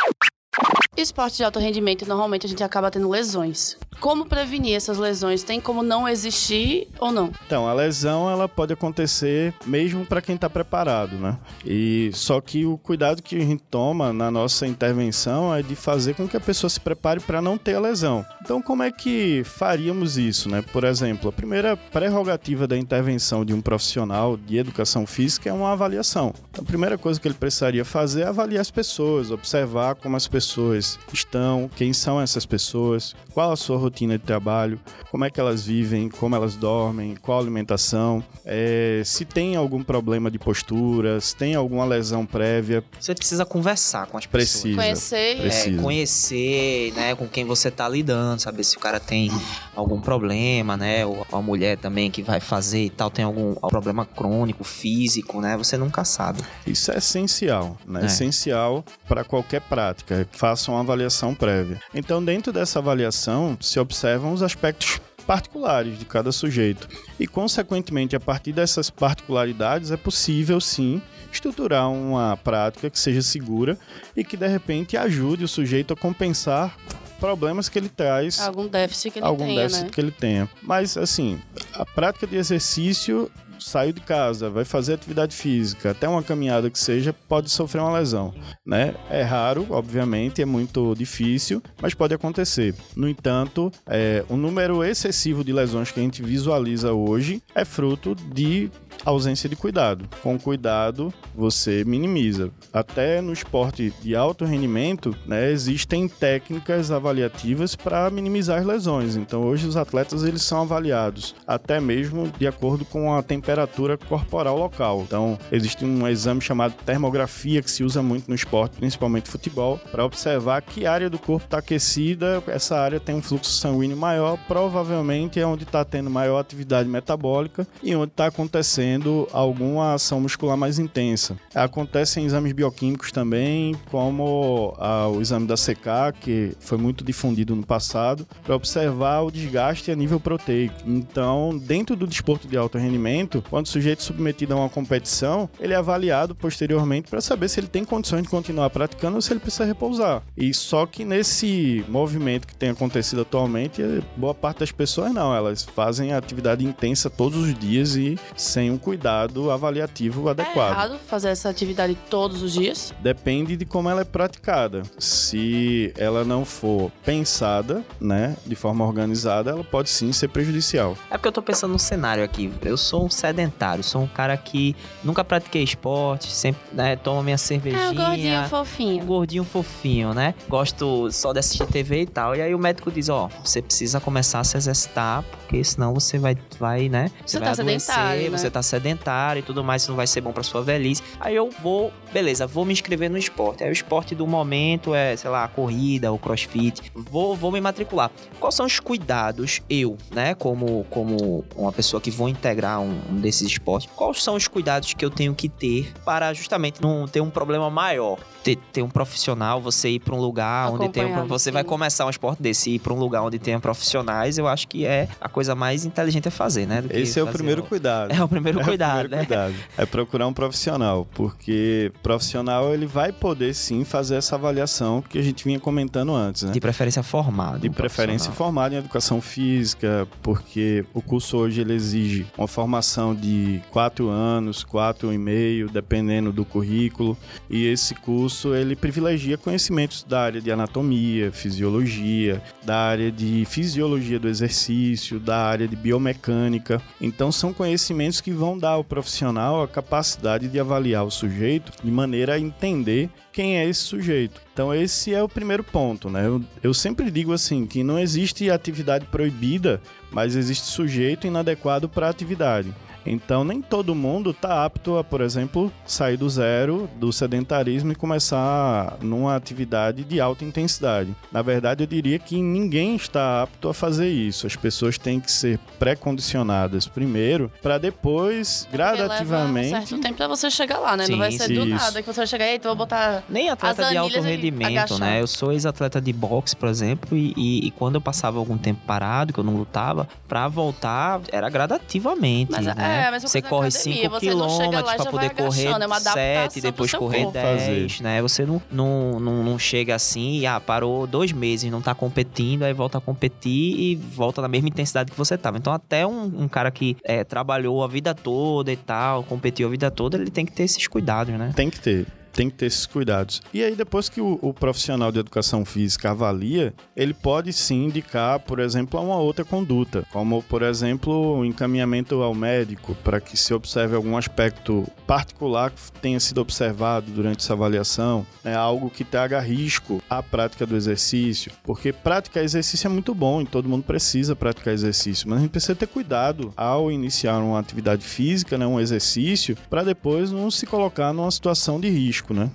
Esporte 0.96 1.36
de 1.36 1.44
alto 1.44 1.58
rendimento, 1.58 2.08
normalmente 2.08 2.46
a 2.46 2.48
gente 2.48 2.64
acaba 2.64 2.90
tendo 2.90 3.10
lesões. 3.10 3.76
Como 4.00 4.26
prevenir 4.26 4.74
essas 4.74 4.98
lesões? 4.98 5.42
Tem 5.42 5.60
como 5.60 5.82
não 5.82 6.08
existir 6.08 6.88
ou 6.98 7.10
não? 7.10 7.30
Então, 7.46 7.66
a 7.66 7.72
lesão 7.72 8.30
ela 8.30 8.48
pode 8.48 8.72
acontecer 8.72 9.54
mesmo 9.64 10.04
para 10.06 10.22
quem 10.22 10.34
está 10.34 10.48
preparado, 10.48 11.16
né? 11.16 11.38
E 11.64 12.10
só 12.12 12.40
que 12.40 12.64
o 12.66 12.76
cuidado 12.76 13.22
que 13.22 13.36
a 13.36 13.40
gente 13.40 13.62
toma 13.70 14.12
na 14.12 14.30
nossa 14.30 14.66
intervenção 14.66 15.54
é 15.54 15.62
de 15.62 15.74
fazer 15.74 16.14
com 16.14 16.28
que 16.28 16.36
a 16.36 16.40
pessoa 16.40 16.70
se 16.70 16.80
prepare 16.80 17.20
para 17.20 17.40
não 17.40 17.56
ter 17.56 17.74
a 17.74 17.80
lesão. 17.80 18.24
Então, 18.42 18.60
como 18.60 18.82
é 18.82 18.90
que 18.90 19.42
faríamos 19.44 20.18
isso, 20.18 20.48
né? 20.48 20.62
Por 20.72 20.84
exemplo, 20.84 21.28
a 21.30 21.32
primeira 21.32 21.76
prerrogativa 21.76 22.66
da 22.66 22.76
intervenção 22.76 23.44
de 23.44 23.54
um 23.54 23.62
profissional 23.62 24.36
de 24.36 24.58
educação 24.58 25.06
física 25.06 25.48
é 25.48 25.52
uma 25.52 25.72
avaliação. 25.72 26.34
Então, 26.50 26.62
a 26.62 26.66
primeira 26.66 26.98
coisa 26.98 27.18
que 27.18 27.26
ele 27.26 27.34
precisaria 27.34 27.84
fazer 27.84 28.22
é 28.22 28.26
avaliar 28.26 28.60
as 28.60 28.70
pessoas, 28.70 29.30
observar 29.30 29.94
como 29.94 30.16
as 30.16 30.28
pessoas 30.28 30.85
estão, 31.12 31.70
quem 31.74 31.92
são 31.92 32.20
essas 32.20 32.46
pessoas, 32.46 33.14
qual 33.32 33.52
a 33.52 33.56
sua 33.56 33.76
rotina 33.76 34.18
de 34.18 34.24
trabalho, 34.24 34.80
como 35.10 35.24
é 35.24 35.30
que 35.30 35.38
elas 35.38 35.66
vivem, 35.66 36.08
como 36.08 36.34
elas 36.34 36.56
dormem, 36.56 37.16
qual 37.16 37.38
a 37.38 37.40
alimentação, 37.42 38.24
é, 38.44 39.02
se 39.04 39.24
tem 39.24 39.56
algum 39.56 39.82
problema 39.82 40.30
de 40.30 40.38
postura, 40.38 41.20
se 41.20 41.36
tem 41.36 41.54
alguma 41.54 41.84
lesão 41.84 42.24
prévia. 42.24 42.82
Você 42.98 43.14
precisa 43.14 43.44
conversar 43.44 44.06
com 44.06 44.16
as 44.16 44.26
pessoas. 44.26 44.62
Precisa. 44.62 44.76
Conhecer. 44.76 45.40
Precisa. 45.40 45.80
É, 45.80 45.82
conhecer, 45.82 46.92
né, 46.94 47.14
com 47.14 47.28
quem 47.28 47.44
você 47.44 47.70
tá 47.70 47.88
lidando, 47.88 48.40
saber 48.40 48.64
se 48.64 48.76
o 48.76 48.80
cara 48.80 49.00
tem 49.00 49.30
algum 49.74 50.00
problema, 50.00 50.76
né, 50.76 51.04
ou 51.04 51.26
a 51.30 51.42
mulher 51.42 51.76
também 51.78 52.10
que 52.10 52.22
vai 52.22 52.40
fazer 52.40 52.84
e 52.84 52.90
tal, 52.90 53.10
tem 53.10 53.24
algum 53.24 53.54
problema 53.54 54.04
crônico, 54.04 54.64
físico, 54.64 55.40
né, 55.40 55.56
você 55.56 55.76
nunca 55.76 56.04
sabe. 56.04 56.42
Isso 56.66 56.90
é 56.90 56.98
essencial, 56.98 57.76
né, 57.86 58.02
é. 58.02 58.06
essencial 58.06 58.84
para 59.06 59.24
qualquer 59.24 59.60
prática, 59.60 60.26
faça 60.32 60.70
uma 60.76 60.82
avaliação 60.82 61.34
prévia. 61.34 61.80
Então, 61.94 62.24
dentro 62.24 62.52
dessa 62.52 62.78
avaliação, 62.78 63.56
se 63.60 63.78
observam 63.80 64.32
os 64.32 64.42
aspectos 64.42 65.00
particulares 65.26 65.98
de 65.98 66.04
cada 66.04 66.30
sujeito. 66.30 66.88
E, 67.18 67.26
consequentemente, 67.26 68.14
a 68.14 68.20
partir 68.20 68.52
dessas 68.52 68.88
particularidades, 68.88 69.90
é 69.90 69.96
possível 69.96 70.60
sim 70.60 71.02
estruturar 71.32 71.90
uma 71.90 72.36
prática 72.36 72.88
que 72.88 72.98
seja 72.98 73.20
segura 73.20 73.76
e 74.16 74.24
que 74.24 74.36
de 74.36 74.46
repente 74.46 74.96
ajude 74.96 75.44
o 75.44 75.48
sujeito 75.48 75.92
a 75.92 75.96
compensar 75.96 76.76
problemas 77.18 77.68
que 77.68 77.78
ele 77.78 77.88
traz. 77.88 78.40
Algum 78.40 78.68
déficit 78.68 79.12
que 79.12 79.18
ele 79.18 79.26
algum 79.26 79.44
tenha. 79.46 79.50
Algum 79.50 79.62
déficit 79.62 79.84
né? 79.84 79.90
que 79.90 80.00
ele 80.00 80.10
tenha. 80.10 80.48
Mas, 80.62 80.96
assim, 80.96 81.40
a 81.72 81.84
prática 81.84 82.26
de 82.26 82.36
exercício 82.36 83.30
saiu 83.58 83.92
de 83.92 84.00
casa, 84.00 84.50
vai 84.50 84.64
fazer 84.64 84.94
atividade 84.94 85.34
física, 85.34 85.90
até 85.90 86.08
uma 86.08 86.22
caminhada 86.22 86.70
que 86.70 86.78
seja, 86.78 87.12
pode 87.12 87.50
sofrer 87.50 87.80
uma 87.80 87.98
lesão, 87.98 88.34
né? 88.64 88.94
É 89.10 89.22
raro, 89.22 89.66
obviamente, 89.70 90.42
é 90.42 90.44
muito 90.44 90.94
difícil, 90.94 91.62
mas 91.80 91.94
pode 91.94 92.14
acontecer. 92.14 92.74
No 92.94 93.08
entanto, 93.08 93.70
é, 93.86 94.24
o 94.28 94.36
número 94.36 94.82
excessivo 94.84 95.44
de 95.44 95.52
lesões 95.52 95.90
que 95.90 96.00
a 96.00 96.02
gente 96.02 96.22
visualiza 96.22 96.92
hoje 96.92 97.42
é 97.54 97.64
fruto 97.64 98.14
de 98.14 98.70
ausência 99.04 99.48
de 99.48 99.56
cuidado. 99.56 100.08
Com 100.22 100.38
cuidado, 100.38 101.12
você 101.34 101.84
minimiza. 101.84 102.50
Até 102.72 103.20
no 103.20 103.32
esporte 103.32 103.92
de 104.02 104.16
alto 104.16 104.44
rendimento, 104.44 105.16
né, 105.26 105.50
existem 105.50 106.08
técnicas 106.08 106.90
avaliativas 106.90 107.76
para 107.76 108.10
minimizar 108.10 108.60
as 108.60 108.66
lesões. 108.66 109.16
Então, 109.16 109.42
hoje 109.42 109.66
os 109.66 109.76
atletas 109.76 110.24
eles 110.24 110.42
são 110.42 110.62
avaliados 110.62 111.34
até 111.46 111.80
mesmo 111.80 112.30
de 112.38 112.46
acordo 112.46 112.84
com 112.84 113.14
a 113.14 113.22
temperatura 113.46 113.96
corporal 113.96 114.58
local. 114.58 115.02
Então, 115.06 115.38
existe 115.52 115.84
um 115.84 116.08
exame 116.08 116.40
chamado 116.40 116.74
termografia 116.84 117.62
que 117.62 117.70
se 117.70 117.84
usa 117.84 118.02
muito 118.02 118.28
no 118.28 118.34
esporte, 118.34 118.76
principalmente 118.76 119.30
futebol, 119.30 119.78
para 119.92 120.04
observar 120.04 120.60
que 120.62 120.84
área 120.84 121.08
do 121.08 121.16
corpo 121.16 121.44
está 121.44 121.58
aquecida, 121.58 122.42
essa 122.48 122.76
área 122.76 122.98
tem 122.98 123.14
um 123.14 123.22
fluxo 123.22 123.52
sanguíneo 123.52 123.96
maior, 123.96 124.36
provavelmente 124.48 125.38
é 125.38 125.46
onde 125.46 125.62
está 125.62 125.84
tendo 125.84 126.10
maior 126.10 126.40
atividade 126.40 126.88
metabólica 126.88 127.64
e 127.82 127.94
onde 127.94 128.10
está 128.10 128.26
acontecendo 128.26 129.28
alguma 129.32 129.94
ação 129.94 130.20
muscular 130.20 130.56
mais 130.56 130.80
intensa. 130.80 131.36
Acontece 131.54 132.18
em 132.18 132.24
exames 132.24 132.52
bioquímicos 132.52 133.12
também, 133.12 133.76
como 133.90 134.74
a, 134.78 135.08
o 135.08 135.20
exame 135.20 135.46
da 135.46 135.54
CK, 135.54 136.18
que 136.20 136.52
foi 136.58 136.78
muito 136.78 137.04
difundido 137.04 137.54
no 137.54 137.64
passado, 137.64 138.26
para 138.42 138.56
observar 138.56 139.20
o 139.20 139.30
desgaste 139.30 139.92
a 139.92 139.96
nível 139.96 140.18
proteico. 140.18 140.74
Então, 140.84 141.56
dentro 141.56 141.94
do 141.94 142.06
desporto 142.06 142.48
de 142.48 142.56
alto 142.56 142.76
rendimento, 142.76 143.35
quando 143.42 143.66
o 143.66 143.68
sujeito 143.68 144.00
é 144.00 144.02
submetido 144.02 144.54
a 144.54 144.56
uma 144.56 144.68
competição, 144.68 145.48
ele 145.58 145.72
é 145.72 145.76
avaliado 145.76 146.34
posteriormente 146.34 147.08
para 147.08 147.20
saber 147.20 147.48
se 147.48 147.60
ele 147.60 147.66
tem 147.66 147.84
condições 147.84 148.22
de 148.22 148.28
continuar 148.28 148.70
praticando 148.70 149.16
ou 149.16 149.22
se 149.22 149.32
ele 149.32 149.40
precisa 149.40 149.64
repousar. 149.64 150.22
E 150.36 150.52
só 150.52 150.86
que 150.86 151.04
nesse 151.04 151.84
movimento 151.88 152.46
que 152.46 152.54
tem 152.54 152.70
acontecido 152.70 153.22
atualmente, 153.22 153.82
boa 154.16 154.34
parte 154.34 154.60
das 154.60 154.72
pessoas 154.72 155.12
não, 155.12 155.34
elas 155.34 155.62
fazem 155.62 156.12
atividade 156.12 156.64
intensa 156.64 157.08
todos 157.08 157.38
os 157.38 157.54
dias 157.58 157.96
e 157.96 158.18
sem 158.36 158.70
um 158.70 158.78
cuidado 158.78 159.50
avaliativo 159.50 160.28
adequado. 160.28 160.68
É 160.68 160.72
errado 160.72 160.98
fazer 161.06 161.28
essa 161.28 161.48
atividade 161.48 161.96
todos 162.10 162.42
os 162.42 162.52
dias? 162.52 162.94
Depende 163.00 163.56
de 163.56 163.64
como 163.64 163.88
ela 163.88 164.02
é 164.02 164.04
praticada. 164.04 164.82
Se 164.98 165.92
ela 165.96 166.24
não 166.24 166.44
for 166.44 166.90
pensada, 167.04 167.84
né, 168.00 168.36
de 168.46 168.54
forma 168.54 168.84
organizada, 168.84 169.50
ela 169.50 169.64
pode 169.64 169.90
sim 169.90 170.12
ser 170.12 170.28
prejudicial. 170.28 170.96
É 171.10 171.16
porque 171.16 171.28
eu 171.28 171.32
tô 171.32 171.42
pensando 171.42 171.72
no 171.72 171.78
cenário 171.78 172.24
aqui. 172.24 172.52
Eu 172.62 172.76
sou 172.76 173.04
um 173.04 173.10
sedentário, 173.26 173.82
sou 173.82 174.02
um 174.02 174.06
cara 174.06 174.36
que 174.36 174.74
nunca 175.02 175.24
pratiquei 175.24 175.62
esporte, 175.62 176.30
sempre, 176.30 176.60
né, 176.72 176.96
tomo 176.96 177.22
minha 177.22 177.38
cervejinha. 177.38 177.82
É, 177.82 177.90
um 177.90 177.94
gordinho 177.94 178.48
fofinho. 178.48 179.02
Um 179.02 179.06
gordinho 179.06 179.44
fofinho, 179.44 180.14
né? 180.14 180.34
Gosto 180.48 181.10
só 181.10 181.32
de 181.32 181.40
assistir 181.40 181.66
TV 181.66 182.02
e 182.02 182.06
tal. 182.06 182.34
E 182.36 182.42
aí 182.42 182.54
o 182.54 182.58
médico 182.58 182.90
diz, 182.90 183.08
ó, 183.08 183.26
oh, 183.26 183.46
você 183.46 183.60
precisa 183.60 184.00
começar 184.00 184.40
a 184.40 184.44
se 184.44 184.56
exercitar, 184.56 185.22
porque 185.22 185.62
senão 185.62 185.92
você 185.92 186.18
vai, 186.18 186.36
vai 186.58 186.88
né? 186.88 187.10
Você, 187.24 187.38
você 187.38 187.38
vai 187.38 187.54
tá 187.54 187.62
adoecer, 187.62 187.96
né? 187.96 188.30
você 188.30 188.50
tá 188.50 188.62
sedentário 188.62 189.40
e 189.40 189.42
tudo 189.42 189.62
mais, 189.64 189.82
isso 189.82 189.90
não 189.90 189.96
vai 189.96 190.06
ser 190.06 190.20
bom 190.20 190.32
para 190.32 190.42
sua 190.42 190.62
velhice. 190.62 191.02
Aí 191.20 191.34
eu 191.34 191.50
vou, 191.62 191.92
beleza, 192.12 192.46
vou 192.46 192.64
me 192.64 192.72
inscrever 192.72 193.10
no 193.10 193.18
esporte. 193.18 193.64
Aí 193.64 193.70
o 193.70 193.72
esporte 193.72 194.14
do 194.14 194.26
momento 194.26 194.94
é, 194.94 195.16
sei 195.16 195.30
lá, 195.30 195.44
a 195.44 195.48
corrida, 195.48 196.12
o 196.12 196.18
crossfit. 196.18 196.92
Vou, 196.94 197.36
vou 197.36 197.50
me 197.50 197.60
matricular. 197.60 198.10
Quais 198.38 198.54
são 198.54 198.66
os 198.66 198.80
cuidados 198.80 199.60
eu, 199.68 199.96
né, 200.10 200.34
como, 200.34 200.84
como 200.90 201.44
uma 201.56 201.72
pessoa 201.72 202.00
que 202.00 202.10
vou 202.10 202.28
integrar 202.28 202.80
um, 202.80 203.00
desses 203.20 203.48
esportes, 203.48 203.88
quais 203.94 204.22
são 204.22 204.34
os 204.34 204.48
cuidados 204.48 204.94
que 204.94 205.04
eu 205.04 205.10
tenho 205.10 205.34
que 205.34 205.48
ter 205.48 205.92
para 206.04 206.32
justamente 206.32 206.80
não 206.80 207.06
ter 207.06 207.20
um 207.20 207.30
problema 207.30 207.70
maior? 207.70 208.18
Ter, 208.42 208.56
ter 208.72 208.82
um 208.82 208.88
profissional, 208.88 209.60
você 209.60 209.90
ir 209.90 210.00
para 210.00 210.14
um 210.14 210.20
lugar 210.20 210.70
onde 210.70 210.88
tem 210.88 211.04
um, 211.04 211.26
você 211.26 211.50
sim. 211.50 211.52
vai 211.52 211.64
começar 211.64 212.06
um 212.06 212.10
esporte 212.10 212.40
desse, 212.40 212.70
ir 212.70 212.78
para 212.78 212.92
um 212.92 212.98
lugar 212.98 213.22
onde 213.22 213.38
tenha 213.38 213.58
profissionais, 213.58 214.38
eu 214.38 214.46
acho 214.46 214.68
que 214.68 214.86
é 214.86 215.08
a 215.20 215.28
coisa 215.28 215.54
mais 215.54 215.84
inteligente 215.84 216.28
a 216.28 216.30
fazer, 216.30 216.66
né? 216.66 216.80
do 216.80 216.88
que 216.88 216.96
Esse 216.96 217.18
é 217.18 217.22
o 217.22 217.26
primeiro 217.26 217.62
cuidado. 217.62 218.12
É 218.12 218.22
o 218.22 218.28
primeiro 218.28 218.60
É 218.60 218.62
o 218.62 218.64
cuidado, 218.64 219.08
primeiro 219.08 219.16
né? 219.16 219.26
cuidado. 219.26 219.54
É 219.76 219.84
procurar 219.84 220.26
um 220.26 220.32
profissional, 220.32 221.06
porque 221.14 221.92
profissional 222.02 222.72
ele 222.72 222.86
vai 222.86 223.12
poder 223.12 223.54
sim 223.54 223.84
fazer 223.84 224.16
essa 224.16 224.36
avaliação 224.36 225.02
que 225.02 225.18
a 225.18 225.22
gente 225.22 225.44
vinha 225.44 225.58
comentando 225.58 226.14
antes, 226.14 226.44
né? 226.44 226.52
De 226.52 226.60
preferência 226.60 227.02
formado. 227.02 227.60
De 227.60 227.68
um 227.68 227.72
preferência 227.72 228.32
formado 228.32 228.74
em 228.74 228.78
educação 228.78 229.20
física, 229.20 230.06
porque 230.22 230.84
o 230.94 231.02
curso 231.02 231.36
hoje 231.36 231.60
ele 231.60 231.74
exige 231.74 232.26
uma 232.36 232.48
formação 232.48 233.05
de 233.14 233.60
quatro 233.70 234.08
anos, 234.08 234.64
quatro 234.64 235.12
e 235.12 235.18
meio, 235.18 235.68
dependendo 235.68 236.32
do 236.32 236.44
currículo. 236.44 237.16
E 237.48 237.66
esse 237.66 237.94
curso 237.94 238.54
ele 238.54 238.74
privilegia 238.74 239.36
conhecimentos 239.36 240.04
da 240.04 240.20
área 240.20 240.40
de 240.40 240.50
anatomia, 240.50 241.30
fisiologia, 241.32 242.42
da 242.64 242.76
área 242.76 243.10
de 243.10 243.44
fisiologia 243.46 244.18
do 244.18 244.28
exercício, 244.28 245.18
da 245.20 245.38
área 245.38 245.68
de 245.68 245.76
biomecânica. 245.76 246.80
Então 247.00 247.30
são 247.30 247.52
conhecimentos 247.52 248.20
que 248.20 248.30
vão 248.30 248.58
dar 248.58 248.70
ao 248.70 248.84
profissional 248.84 249.62
a 249.62 249.68
capacidade 249.68 250.48
de 250.48 250.58
avaliar 250.58 251.04
o 251.04 251.10
sujeito 251.10 251.72
de 251.82 251.90
maneira 251.90 252.34
a 252.34 252.40
entender 252.40 253.10
quem 253.32 253.58
é 253.58 253.68
esse 253.68 253.80
sujeito. 253.80 254.40
Então 254.52 254.72
esse 254.72 255.12
é 255.12 255.22
o 255.22 255.28
primeiro 255.28 255.62
ponto, 255.62 256.08
né? 256.08 256.26
Eu, 256.26 256.42
eu 256.62 256.72
sempre 256.72 257.10
digo 257.10 257.34
assim 257.34 257.66
que 257.66 257.84
não 257.84 257.98
existe 257.98 258.50
atividade 258.50 259.04
proibida, 259.06 259.80
mas 260.10 260.34
existe 260.34 260.64
sujeito 260.64 261.26
inadequado 261.26 261.88
para 261.88 262.06
a 262.06 262.10
atividade. 262.10 262.74
Então 263.06 263.44
nem 263.44 263.60
todo 263.62 263.94
mundo 263.94 264.30
está 264.30 264.64
apto 264.64 264.98
a, 264.98 265.04
por 265.04 265.20
exemplo, 265.20 265.72
sair 265.86 266.16
do 266.16 266.28
zero, 266.28 266.88
do 266.96 267.12
sedentarismo 267.12 267.92
e 267.92 267.94
começar 267.94 268.96
numa 269.00 269.36
atividade 269.36 270.04
de 270.04 270.20
alta 270.20 270.44
intensidade. 270.44 271.14
Na 271.30 271.42
verdade, 271.42 271.82
eu 271.84 271.86
diria 271.86 272.18
que 272.18 272.40
ninguém 272.40 272.96
está 272.96 273.42
apto 273.42 273.68
a 273.68 273.74
fazer 273.74 274.08
isso. 274.08 274.46
As 274.46 274.56
pessoas 274.56 274.98
têm 274.98 275.20
que 275.20 275.30
ser 275.30 275.58
pré-condicionadas 275.78 276.86
primeiro, 276.86 277.50
para 277.62 277.78
depois, 277.78 278.66
Porque 278.70 278.76
leva 278.76 278.92
um 278.92 278.96
gradativamente, 278.96 279.70
certo 279.70 280.00
tempo 280.00 280.14
pra 280.16 280.28
você 280.28 280.50
chegar 280.50 280.78
lá, 280.78 280.96
né? 280.96 281.04
Sim, 281.06 281.12
não 281.12 281.18
vai 281.18 281.32
ser 281.32 281.48
do 281.48 281.66
isso. 281.66 281.68
nada 281.68 282.00
que 282.02 282.06
você 282.06 282.20
vai 282.20 282.26
chegar, 282.26 282.46
eita, 282.46 282.68
vou 282.68 282.76
botar... 282.76 283.22
Nem 283.28 283.48
atleta 283.50 283.82
As 283.82 283.90
de 283.90 283.96
alto 283.96 284.16
anilhas 284.16 284.24
e 284.24 284.28
rendimento, 284.28 284.98
né? 284.98 285.20
Eu 285.20 285.26
sou 285.26 285.52
ex-atleta 285.52 286.00
de 286.00 286.12
boxe, 286.12 286.54
por 286.56 286.68
exemplo, 286.68 287.16
e, 287.16 287.32
e- 287.36 287.66
e 287.66 287.70
quando 287.72 287.96
eu 287.96 288.00
passava 288.00 288.38
algum 288.38 288.56
tempo 288.56 288.80
parado, 288.86 289.32
que 289.32 289.38
eu 289.40 289.44
não 289.44 289.56
lutava, 289.56 290.08
pra 290.28 290.48
voltar 290.48 291.20
era 291.32 291.48
gradativamente, 291.48 292.52
Mas 292.52 292.66
é- 292.66 292.70
né? 292.96 293.16
é 293.16 293.20
você 293.20 293.42
corre 293.42 293.70
da 293.70 293.78
academia, 293.78 294.02
5 294.02 294.10
você 294.10 294.34
não 294.34 294.48
chega 294.48 294.80
lá 294.80 294.94
quilômetros 294.94 294.94
pra 294.94 295.04
já 295.04 295.10
poder 295.10 295.30
correr 295.30 295.62
agachando, 295.68 295.84
é 295.84 295.86
uma 295.86 296.00
7, 296.00 296.08
adaptação 296.08 296.62
depois 296.62 296.94
correr 296.94 297.22
corpo. 297.22 297.32
10, 297.32 298.00
né? 298.00 298.22
Você 298.22 298.46
não, 298.46 298.62
não, 298.70 299.20
não, 299.20 299.42
não 299.42 299.58
chega 299.58 299.94
assim 299.94 300.38
e 300.38 300.46
ah, 300.46 300.60
parou 300.60 301.06
dois 301.06 301.32
meses, 301.32 301.70
não 301.70 301.82
tá 301.82 301.94
competindo, 301.94 302.62
aí 302.62 302.72
volta 302.72 302.98
a 302.98 303.00
competir 303.00 303.78
e 303.78 303.94
volta 303.94 304.42
na 304.42 304.48
mesma 304.48 304.68
intensidade 304.68 305.10
que 305.10 305.16
você 305.16 305.36
tava. 305.36 305.58
Então 305.58 305.72
até 305.72 306.06
um, 306.06 306.42
um 306.42 306.48
cara 306.48 306.70
que 306.70 306.96
é, 307.04 307.24
trabalhou 307.24 307.82
a 307.82 307.88
vida 307.88 308.14
toda 308.14 308.72
e 308.72 308.76
tal, 308.76 309.22
competiu 309.24 309.68
a 309.68 309.70
vida 309.70 309.90
toda, 309.90 310.16
ele 310.16 310.30
tem 310.30 310.44
que 310.44 310.52
ter 310.52 310.64
esses 310.64 310.86
cuidados, 310.86 311.36
né? 311.38 311.52
Tem 311.54 311.70
que 311.70 311.80
ter. 311.80 312.06
Tem 312.36 312.50
que 312.50 312.56
ter 312.56 312.66
esses 312.66 312.86
cuidados. 312.86 313.40
E 313.52 313.64
aí, 313.64 313.74
depois 313.74 314.08
que 314.08 314.20
o, 314.20 314.38
o 314.42 314.52
profissional 314.52 315.10
de 315.10 315.18
educação 315.18 315.64
física 315.64 316.10
avalia, 316.10 316.74
ele 316.94 317.14
pode 317.14 317.52
sim 317.52 317.86
indicar, 317.86 318.38
por 318.40 318.60
exemplo, 318.60 319.00
a 319.00 319.02
uma 319.02 319.16
outra 319.16 319.44
conduta, 319.44 320.06
como, 320.12 320.42
por 320.42 320.62
exemplo, 320.62 321.38
o 321.38 321.44
encaminhamento 321.44 322.22
ao 322.22 322.34
médico 322.34 322.94
para 323.02 323.20
que 323.20 323.36
se 323.36 323.54
observe 323.54 323.96
algum 323.96 324.16
aspecto 324.16 324.86
particular 325.06 325.70
que 325.70 325.92
tenha 326.00 326.20
sido 326.20 326.40
observado 326.40 327.10
durante 327.10 327.40
essa 327.40 327.54
avaliação, 327.54 328.26
né, 328.44 328.54
algo 328.54 328.90
que 328.90 329.04
traga 329.04 329.40
risco 329.40 330.02
à 330.08 330.22
prática 330.22 330.66
do 330.66 330.76
exercício, 330.76 331.52
porque 331.64 331.92
praticar 331.92 332.44
exercício 332.44 332.86
é 332.86 332.90
muito 332.90 333.14
bom 333.14 333.40
e 333.40 333.46
todo 333.46 333.68
mundo 333.68 333.84
precisa 333.84 334.36
praticar 334.36 334.74
exercício, 334.74 335.28
mas 335.28 335.38
a 335.38 335.42
gente 335.42 335.50
precisa 335.50 335.74
ter 335.74 335.86
cuidado 335.86 336.52
ao 336.56 336.90
iniciar 336.90 337.38
uma 337.38 337.58
atividade 337.58 338.04
física, 338.04 338.58
né, 338.58 338.66
um 338.66 338.80
exercício, 338.80 339.56
para 339.70 339.82
depois 339.82 340.30
não 340.30 340.50
se 340.50 340.66
colocar 340.66 341.12
numa 341.12 341.30
situação 341.30 341.80
de 341.80 341.88
risco, 341.88 342.25
né? 342.34 342.50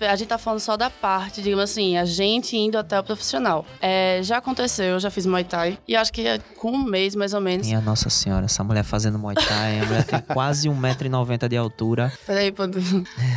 A 0.00 0.14
gente 0.14 0.28
tá 0.28 0.36
falando 0.36 0.60
só 0.60 0.76
da 0.76 0.90
parte, 0.90 1.40
digamos 1.40 1.64
assim, 1.70 1.96
a 1.96 2.04
gente 2.04 2.54
indo 2.56 2.76
até 2.76 3.00
o 3.00 3.02
profissional. 3.02 3.64
É, 3.80 4.20
já 4.22 4.36
aconteceu, 4.38 4.84
eu 4.94 5.00
já 5.00 5.10
fiz 5.10 5.24
Muay 5.24 5.44
Thai. 5.44 5.78
E 5.88 5.96
acho 5.96 6.12
que 6.12 6.26
é 6.26 6.38
com 6.56 6.70
um 6.72 6.82
mês, 6.84 7.14
mais 7.14 7.32
ou 7.32 7.40
menos. 7.40 7.66
Minha 7.66 7.80
nossa 7.80 8.10
senhora, 8.10 8.44
essa 8.44 8.62
mulher 8.62 8.84
fazendo 8.84 9.18
Muay 9.18 9.34
Thai, 9.36 9.80
a 9.80 9.84
mulher 9.86 10.04
tem 10.04 10.20
quase 10.20 10.68
1,90m 10.68 11.48
de 11.48 11.56
altura. 11.56 12.12
Peraí, 12.26 12.52
pô. 12.52 12.64